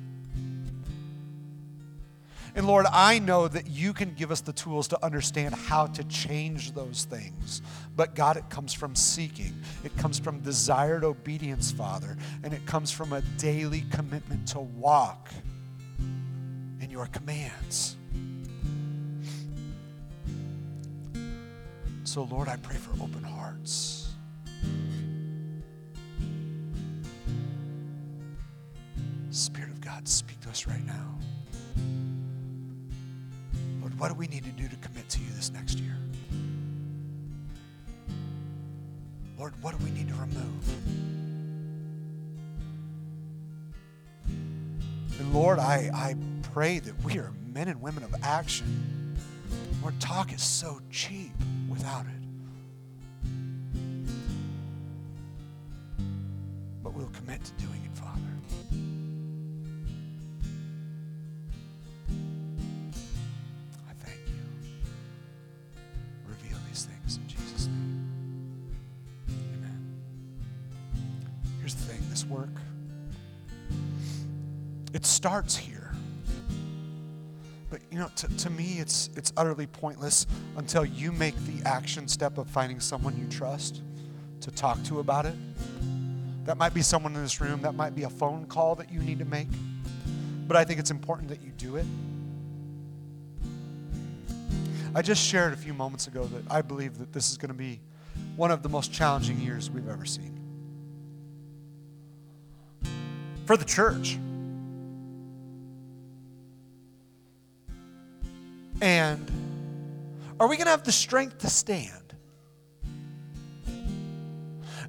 And 2.56 2.66
Lord, 2.66 2.86
I 2.90 3.18
know 3.18 3.48
that 3.48 3.68
you 3.68 3.92
can 3.92 4.14
give 4.14 4.30
us 4.30 4.40
the 4.40 4.54
tools 4.54 4.88
to 4.88 5.04
understand 5.04 5.54
how 5.54 5.88
to 5.88 6.02
change 6.04 6.72
those 6.72 7.04
things. 7.04 7.60
But 7.94 8.14
God, 8.14 8.38
it 8.38 8.48
comes 8.48 8.72
from 8.72 8.96
seeking, 8.96 9.62
it 9.84 9.94
comes 9.98 10.18
from 10.18 10.40
desired 10.40 11.04
obedience, 11.04 11.70
Father, 11.70 12.16
and 12.42 12.54
it 12.54 12.64
comes 12.64 12.90
from 12.90 13.12
a 13.12 13.20
daily 13.36 13.84
commitment 13.90 14.48
to 14.48 14.60
walk 14.60 15.28
in 15.98 16.88
your 16.88 17.04
commands. 17.08 17.96
So, 22.04 22.22
Lord, 22.22 22.48
I 22.48 22.56
pray 22.56 22.76
for 22.76 22.92
open 23.02 23.22
hearts. 23.22 24.14
Spirit 29.28 29.68
of 29.68 29.82
God, 29.82 30.08
speak 30.08 30.40
to 30.40 30.48
us 30.48 30.66
right 30.66 30.84
now. 30.86 31.18
What 33.98 34.08
do 34.08 34.14
we 34.14 34.26
need 34.26 34.44
to 34.44 34.50
do 34.50 34.68
to 34.68 34.76
commit 34.76 35.08
to 35.10 35.20
you 35.20 35.30
this 35.34 35.50
next 35.50 35.78
year? 35.78 35.96
Lord, 39.38 39.54
what 39.62 39.78
do 39.78 39.84
we 39.84 39.90
need 39.90 40.08
to 40.08 40.14
remove? 40.14 40.68
And 45.18 45.32
Lord, 45.34 45.58
I, 45.58 45.90
I 45.94 46.14
pray 46.52 46.78
that 46.78 47.02
we 47.04 47.18
are 47.18 47.32
men 47.54 47.68
and 47.68 47.80
women 47.80 48.02
of 48.04 48.14
action. 48.22 49.16
Lord, 49.80 49.98
talk 49.98 50.32
is 50.32 50.42
so 50.42 50.80
cheap 50.90 51.32
without 51.68 52.04
it. 52.04 52.12
But 56.82 56.92
we'll 56.92 57.08
commit 57.08 57.42
to 57.44 57.52
doing 57.52 57.82
it, 57.84 57.96
Father. 57.96 58.20
This 72.16 72.26
work, 72.26 72.48
it 74.94 75.04
starts 75.04 75.54
here. 75.54 75.92
But 77.68 77.80
you 77.90 77.98
know, 77.98 78.08
to, 78.16 78.36
to 78.38 78.48
me, 78.48 78.78
it's 78.78 79.10
it's 79.16 79.34
utterly 79.36 79.66
pointless 79.66 80.26
until 80.56 80.84
you 80.84 81.12
make 81.12 81.34
the 81.44 81.68
action 81.68 82.08
step 82.08 82.38
of 82.38 82.48
finding 82.48 82.80
someone 82.80 83.18
you 83.18 83.26
trust 83.28 83.82
to 84.40 84.50
talk 84.50 84.82
to 84.84 85.00
about 85.00 85.26
it. 85.26 85.34
That 86.46 86.56
might 86.56 86.72
be 86.72 86.80
someone 86.80 87.14
in 87.14 87.22
this 87.22 87.38
room, 87.38 87.60
that 87.62 87.74
might 87.74 87.94
be 87.94 88.04
a 88.04 88.10
phone 88.10 88.46
call 88.46 88.76
that 88.76 88.90
you 88.90 89.00
need 89.00 89.18
to 89.18 89.26
make. 89.26 89.48
But 90.48 90.56
I 90.56 90.64
think 90.64 90.80
it's 90.80 90.92
important 90.92 91.28
that 91.28 91.42
you 91.42 91.50
do 91.50 91.76
it. 91.76 91.84
I 94.94 95.02
just 95.02 95.22
shared 95.22 95.52
a 95.52 95.56
few 95.56 95.74
moments 95.74 96.06
ago 96.06 96.24
that 96.24 96.50
I 96.50 96.62
believe 96.62 96.96
that 96.96 97.12
this 97.12 97.30
is 97.30 97.36
going 97.36 97.50
to 97.50 97.54
be 97.54 97.80
one 98.36 98.50
of 98.50 98.62
the 98.62 98.70
most 98.70 98.90
challenging 98.90 99.38
years 99.38 99.70
we've 99.70 99.88
ever 99.88 100.06
seen. 100.06 100.35
For 103.46 103.56
the 103.56 103.64
church. 103.64 104.18
And 108.80 109.30
are 110.38 110.48
we 110.48 110.56
going 110.56 110.66
to 110.66 110.70
have 110.70 110.84
the 110.84 110.92
strength 110.92 111.38
to 111.38 111.48
stand? 111.48 111.92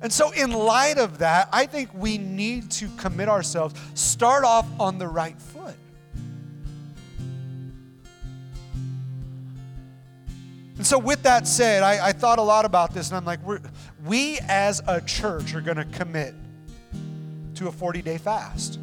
And 0.01 0.13
so, 0.13 0.31
in 0.31 0.51
light 0.51 0.97
of 0.97 1.19
that, 1.19 1.49
I 1.51 1.65
think 1.65 1.89
we 1.93 2.17
need 2.17 2.69
to 2.71 2.87
commit 2.97 3.29
ourselves, 3.29 3.79
start 3.95 4.43
off 4.43 4.67
on 4.79 4.99
the 4.99 5.07
right 5.07 5.39
foot. 5.41 5.75
And 10.77 10.85
so, 10.85 10.99
with 10.99 11.23
that 11.23 11.47
said, 11.47 11.81
I, 11.81 12.09
I 12.09 12.11
thought 12.11 12.37
a 12.37 12.43
lot 12.43 12.65
about 12.65 12.93
this, 12.93 13.09
and 13.09 13.17
I'm 13.17 13.25
like, 13.25 13.39
we 14.05 14.37
as 14.47 14.83
a 14.87 15.01
church 15.01 15.55
are 15.55 15.61
going 15.61 15.77
to 15.77 15.85
commit 15.85 16.35
to 17.57 17.67
a 17.67 17.71
40 17.71 18.01
day 18.01 18.17
fast. 18.17 18.79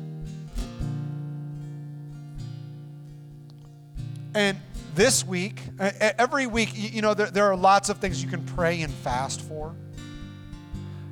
And 4.34 4.58
this 4.96 5.24
week, 5.24 5.60
uh, 5.78 5.90
every 6.18 6.46
week, 6.46 6.70
you 6.74 7.00
know, 7.00 7.14
there, 7.14 7.30
there, 7.30 7.44
are 7.44 7.56
lots 7.56 7.88
of 7.88 7.98
things 7.98 8.22
you 8.22 8.28
can 8.28 8.44
pray 8.44 8.82
and 8.82 8.92
fast 8.92 9.40
for. 9.40 9.74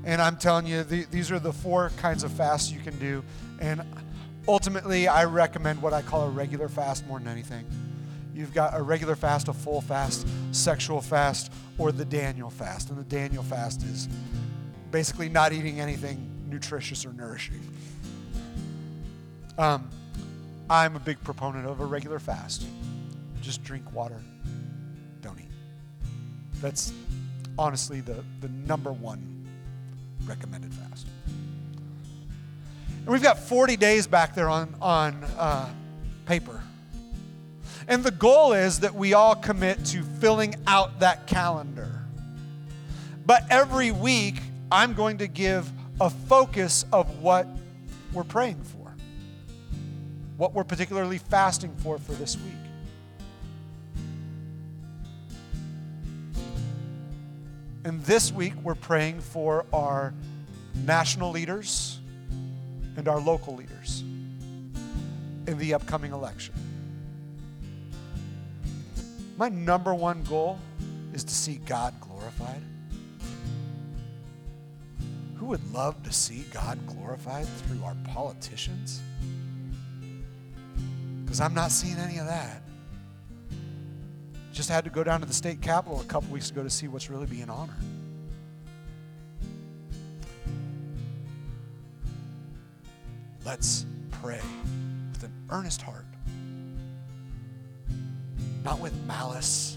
And 0.04 0.20
I'm 0.20 0.36
telling 0.36 0.66
you, 0.66 0.82
the, 0.82 1.04
these 1.04 1.30
are 1.30 1.38
the 1.38 1.52
four 1.52 1.90
kinds 1.98 2.24
of 2.24 2.32
fasts 2.32 2.72
you 2.72 2.80
can 2.80 2.98
do. 2.98 3.22
And 3.60 3.82
ultimately, 4.48 5.06
I 5.06 5.24
recommend 5.24 5.80
what 5.80 5.92
I 5.92 6.02
call 6.02 6.26
a 6.26 6.30
regular 6.30 6.68
fast 6.68 7.06
more 7.06 7.20
than 7.20 7.28
anything. 7.28 7.64
You've 8.34 8.54
got 8.54 8.76
a 8.76 8.82
regular 8.82 9.14
fast, 9.14 9.46
a 9.46 9.52
full 9.52 9.80
fast, 9.80 10.26
sexual 10.50 11.00
fast, 11.00 11.52
or 11.78 11.92
the 11.92 12.04
Daniel 12.04 12.50
fast. 12.50 12.90
And 12.90 12.98
the 12.98 13.04
Daniel 13.04 13.44
fast 13.44 13.84
is 13.84 14.08
basically 14.90 15.28
not 15.28 15.52
eating 15.52 15.80
anything 15.80 16.31
nutritious 16.52 17.04
or 17.04 17.12
nourishing. 17.12 17.60
Um, 19.58 19.88
I'm 20.70 20.94
a 20.94 21.00
big 21.00 21.22
proponent 21.24 21.66
of 21.66 21.80
a 21.80 21.84
regular 21.84 22.18
fast 22.18 22.64
just 23.42 23.64
drink 23.64 23.92
water, 23.92 24.22
don't 25.20 25.38
eat. 25.38 25.50
That's 26.60 26.92
honestly 27.58 28.00
the, 28.00 28.24
the 28.40 28.48
number 28.48 28.92
one 28.92 29.46
recommended 30.24 30.72
fast. 30.72 31.06
And 31.26 33.08
we've 33.08 33.22
got 33.22 33.38
40 33.38 33.76
days 33.76 34.06
back 34.06 34.34
there 34.34 34.48
on, 34.48 34.74
on 34.80 35.24
uh, 35.36 35.68
paper. 36.24 36.62
And 37.88 38.04
the 38.04 38.12
goal 38.12 38.52
is 38.52 38.80
that 38.80 38.94
we 38.94 39.12
all 39.12 39.34
commit 39.34 39.84
to 39.86 40.04
filling 40.04 40.54
out 40.68 41.00
that 41.00 41.26
calendar. 41.26 42.04
But 43.26 43.44
every 43.50 43.90
week, 43.90 44.40
I'm 44.70 44.94
going 44.94 45.18
to 45.18 45.26
give 45.26 45.70
a 46.00 46.10
focus 46.10 46.84
of 46.92 47.20
what 47.20 47.46
we're 48.12 48.24
praying 48.24 48.62
for, 48.62 48.94
what 50.36 50.54
we're 50.54 50.64
particularly 50.64 51.18
fasting 51.18 51.74
for 51.78 51.98
for 51.98 52.12
this 52.12 52.36
week. 52.36 52.54
And 57.84 58.02
this 58.04 58.32
week, 58.32 58.54
we're 58.62 58.76
praying 58.76 59.20
for 59.20 59.66
our 59.72 60.14
national 60.84 61.30
leaders 61.30 61.98
and 62.96 63.08
our 63.08 63.20
local 63.20 63.56
leaders 63.56 64.02
in 65.46 65.58
the 65.58 65.74
upcoming 65.74 66.12
election. 66.12 66.54
My 69.36 69.48
number 69.48 69.94
one 69.94 70.22
goal 70.24 70.58
is 71.12 71.24
to 71.24 71.34
see 71.34 71.56
God 71.66 71.94
glorified. 72.00 72.62
Who 75.42 75.48
would 75.48 75.72
love 75.72 76.00
to 76.04 76.12
see 76.12 76.44
God 76.52 76.78
glorified 76.86 77.48
through 77.48 77.82
our 77.82 77.96
politicians? 78.04 79.02
Because 81.24 81.40
I'm 81.40 81.52
not 81.52 81.72
seeing 81.72 81.96
any 81.96 82.18
of 82.18 82.26
that. 82.26 82.62
Just 84.52 84.68
had 84.68 84.84
to 84.84 84.90
go 84.90 85.02
down 85.02 85.18
to 85.18 85.26
the 85.26 85.34
state 85.34 85.60
capitol 85.60 86.00
a 86.00 86.04
couple 86.04 86.30
weeks 86.30 86.50
ago 86.50 86.62
to 86.62 86.70
see 86.70 86.86
what's 86.86 87.10
really 87.10 87.26
being 87.26 87.50
honored. 87.50 87.74
Let's 93.44 93.84
pray 94.12 94.40
with 95.10 95.24
an 95.24 95.32
earnest 95.50 95.82
heart, 95.82 96.06
not 98.62 98.78
with 98.78 98.94
malice 99.06 99.76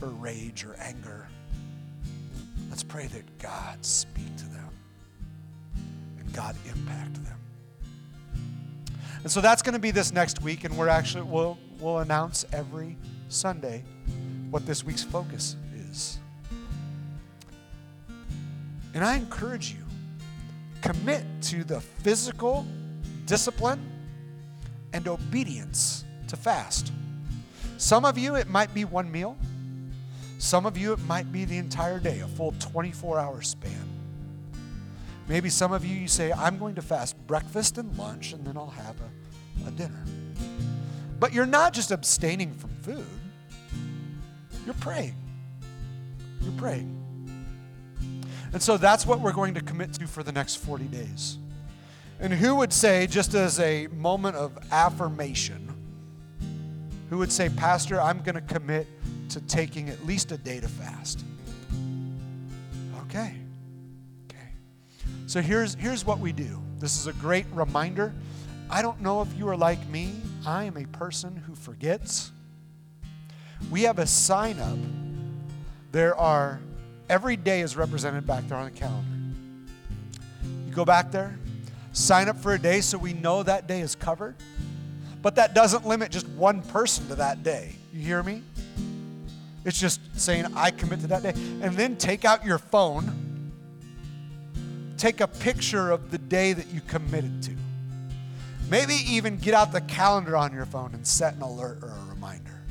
or 0.00 0.08
rage 0.08 0.64
or 0.64 0.76
anger. 0.78 1.28
Let's 2.78 2.92
pray 2.92 3.08
that 3.08 3.38
God 3.40 3.84
speak 3.84 4.36
to 4.36 4.44
them 4.44 4.70
and 6.16 6.32
God 6.32 6.54
impact 6.64 7.14
them. 7.24 7.36
And 9.24 9.32
so 9.32 9.40
that's 9.40 9.62
going 9.62 9.72
to 9.72 9.80
be 9.80 9.90
this 9.90 10.12
next 10.12 10.42
week, 10.42 10.62
and 10.62 10.78
we're 10.78 10.86
actually 10.86 11.24
we'll 11.24 11.58
we'll 11.80 11.98
announce 11.98 12.44
every 12.52 12.96
Sunday 13.30 13.82
what 14.50 14.64
this 14.64 14.84
week's 14.84 15.02
focus 15.02 15.56
is. 15.90 16.20
And 18.94 19.04
I 19.04 19.16
encourage 19.16 19.72
you, 19.72 19.84
commit 20.80 21.24
to 21.48 21.64
the 21.64 21.80
physical 21.80 22.64
discipline 23.26 23.84
and 24.92 25.08
obedience 25.08 26.04
to 26.28 26.36
fast. 26.36 26.92
Some 27.76 28.04
of 28.04 28.16
you, 28.16 28.36
it 28.36 28.48
might 28.48 28.72
be 28.72 28.84
one 28.84 29.10
meal. 29.10 29.36
Some 30.38 30.66
of 30.66 30.78
you, 30.78 30.92
it 30.92 31.00
might 31.00 31.32
be 31.32 31.44
the 31.44 31.58
entire 31.58 31.98
day, 31.98 32.20
a 32.20 32.28
full 32.28 32.54
24 32.60 33.18
hour 33.18 33.42
span. 33.42 33.88
Maybe 35.26 35.50
some 35.50 35.72
of 35.72 35.84
you, 35.84 35.94
you 35.94 36.08
say, 36.08 36.32
I'm 36.32 36.58
going 36.58 36.76
to 36.76 36.82
fast 36.82 37.16
breakfast 37.26 37.76
and 37.76 37.96
lunch, 37.98 38.32
and 38.32 38.46
then 38.46 38.56
I'll 38.56 38.70
have 38.70 38.96
a, 39.00 39.68
a 39.68 39.70
dinner. 39.72 40.04
But 41.18 41.32
you're 41.32 41.44
not 41.44 41.72
just 41.72 41.90
abstaining 41.90 42.54
from 42.54 42.70
food, 42.82 43.04
you're 44.64 44.74
praying. 44.76 45.14
You're 46.40 46.52
praying. 46.52 46.94
And 48.52 48.62
so 48.62 48.76
that's 48.76 49.04
what 49.04 49.20
we're 49.20 49.32
going 49.32 49.54
to 49.54 49.60
commit 49.60 49.92
to 49.94 50.06
for 50.06 50.22
the 50.22 50.32
next 50.32 50.56
40 50.56 50.84
days. 50.84 51.38
And 52.20 52.32
who 52.32 52.54
would 52.56 52.72
say, 52.72 53.06
just 53.06 53.34
as 53.34 53.60
a 53.60 53.88
moment 53.88 54.36
of 54.36 54.56
affirmation, 54.70 55.68
who 57.10 57.18
would 57.18 57.32
say, 57.32 57.48
Pastor, 57.48 58.00
I'm 58.00 58.22
going 58.22 58.34
to 58.34 58.40
commit 58.40 58.86
to 59.30 59.40
taking 59.42 59.88
at 59.88 60.04
least 60.06 60.32
a 60.32 60.36
day 60.36 60.60
to 60.60 60.68
fast? 60.68 61.24
Okay. 63.06 63.34
Okay. 64.26 64.48
So 65.26 65.40
here's, 65.40 65.74
here's 65.74 66.04
what 66.04 66.18
we 66.18 66.32
do. 66.32 66.60
This 66.78 66.98
is 66.98 67.06
a 67.06 67.12
great 67.14 67.46
reminder. 67.52 68.12
I 68.70 68.82
don't 68.82 69.00
know 69.00 69.22
if 69.22 69.28
you 69.36 69.48
are 69.48 69.56
like 69.56 69.84
me. 69.88 70.12
I 70.46 70.64
am 70.64 70.76
a 70.76 70.84
person 70.86 71.36
who 71.36 71.54
forgets. 71.54 72.32
We 73.70 73.82
have 73.82 73.98
a 73.98 74.06
sign 74.06 74.58
up. 74.60 74.78
There 75.90 76.14
are, 76.16 76.60
every 77.08 77.36
day 77.36 77.62
is 77.62 77.76
represented 77.76 78.26
back 78.26 78.46
there 78.48 78.58
on 78.58 78.66
the 78.66 78.78
calendar. 78.78 79.16
You 80.66 80.74
go 80.74 80.84
back 80.84 81.10
there, 81.10 81.38
sign 81.92 82.28
up 82.28 82.36
for 82.36 82.54
a 82.54 82.58
day 82.58 82.80
so 82.80 82.98
we 82.98 83.14
know 83.14 83.42
that 83.42 83.66
day 83.66 83.80
is 83.80 83.94
covered. 83.94 84.36
But 85.22 85.34
that 85.36 85.54
doesn't 85.54 85.86
limit 85.86 86.12
just 86.12 86.28
one 86.28 86.62
person 86.62 87.08
to 87.08 87.16
that 87.16 87.42
day. 87.42 87.74
You 87.92 88.02
hear 88.02 88.22
me? 88.22 88.42
It's 89.68 89.78
just 89.78 90.00
saying, 90.18 90.46
I 90.56 90.70
commit 90.70 91.00
to 91.00 91.08
that 91.08 91.22
day. 91.22 91.34
And 91.60 91.76
then 91.76 91.96
take 91.96 92.24
out 92.24 92.42
your 92.42 92.56
phone, 92.56 93.52
take 94.96 95.20
a 95.20 95.28
picture 95.28 95.90
of 95.90 96.10
the 96.10 96.16
day 96.16 96.54
that 96.54 96.68
you 96.68 96.80
committed 96.80 97.42
to. 97.42 97.52
Maybe 98.70 98.94
even 99.06 99.36
get 99.36 99.52
out 99.52 99.72
the 99.72 99.82
calendar 99.82 100.38
on 100.38 100.54
your 100.54 100.64
phone 100.64 100.94
and 100.94 101.06
set 101.06 101.34
an 101.34 101.42
alert 101.42 101.80
or 101.82 101.88
a 101.90 102.04
reminder. 102.08 102.62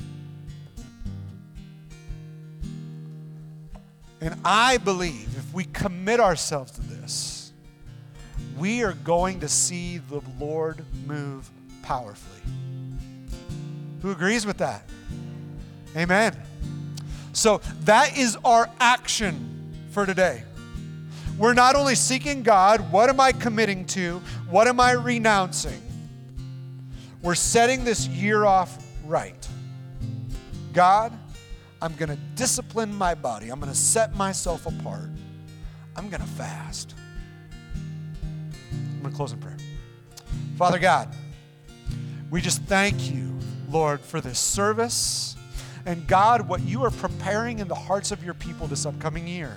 And 4.20 4.34
I 4.44 4.78
believe 4.78 5.36
if 5.36 5.54
we 5.54 5.66
commit 5.66 6.18
ourselves 6.18 6.72
to 6.72 6.80
this, 6.80 7.52
we 8.58 8.82
are 8.82 8.94
going 8.94 9.38
to 9.38 9.48
see 9.48 9.98
the 9.98 10.20
Lord 10.40 10.84
move 11.06 11.48
powerfully. 11.82 12.42
Who 14.02 14.10
agrees 14.10 14.44
with 14.44 14.58
that? 14.58 14.82
Amen. 15.96 16.36
So 17.38 17.60
that 17.82 18.18
is 18.18 18.36
our 18.44 18.68
action 18.80 19.72
for 19.92 20.04
today. 20.04 20.42
We're 21.38 21.54
not 21.54 21.76
only 21.76 21.94
seeking 21.94 22.42
God, 22.42 22.90
what 22.90 23.08
am 23.08 23.20
I 23.20 23.30
committing 23.30 23.84
to? 23.86 24.20
What 24.50 24.66
am 24.66 24.80
I 24.80 24.90
renouncing? 24.90 25.80
We're 27.22 27.36
setting 27.36 27.84
this 27.84 28.08
year 28.08 28.44
off 28.44 28.84
right. 29.04 29.48
God, 30.72 31.16
I'm 31.80 31.94
going 31.94 32.08
to 32.08 32.18
discipline 32.34 32.92
my 32.92 33.14
body. 33.14 33.50
I'm 33.50 33.60
going 33.60 33.70
to 33.70 33.78
set 33.78 34.16
myself 34.16 34.66
apart. 34.66 35.08
I'm 35.94 36.08
going 36.08 36.22
to 36.22 36.26
fast. 36.26 36.96
I'm 38.72 38.98
going 39.00 39.12
to 39.12 39.16
close 39.16 39.32
in 39.32 39.38
prayer. 39.38 39.58
Father 40.56 40.80
God, 40.80 41.14
we 42.30 42.40
just 42.40 42.62
thank 42.62 43.12
you, 43.12 43.38
Lord, 43.70 44.00
for 44.00 44.20
this 44.20 44.40
service. 44.40 45.36
And 45.86 46.06
God, 46.06 46.48
what 46.48 46.62
you 46.62 46.84
are 46.84 46.90
preparing 46.90 47.58
in 47.58 47.68
the 47.68 47.74
hearts 47.74 48.10
of 48.12 48.24
your 48.24 48.34
people 48.34 48.66
this 48.66 48.86
upcoming 48.86 49.26
year. 49.26 49.56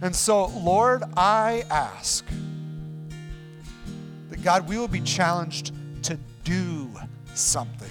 And 0.00 0.14
so, 0.14 0.46
Lord, 0.46 1.02
I 1.16 1.64
ask 1.70 2.24
that 4.30 4.42
God, 4.42 4.68
we 4.68 4.78
will 4.78 4.88
be 4.88 5.00
challenged 5.00 5.72
to 6.04 6.18
do 6.44 6.90
something 7.34 7.90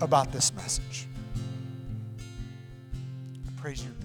about 0.00 0.32
this 0.32 0.52
message 0.54 1.06
praise 3.62 3.84
you. 3.84 4.01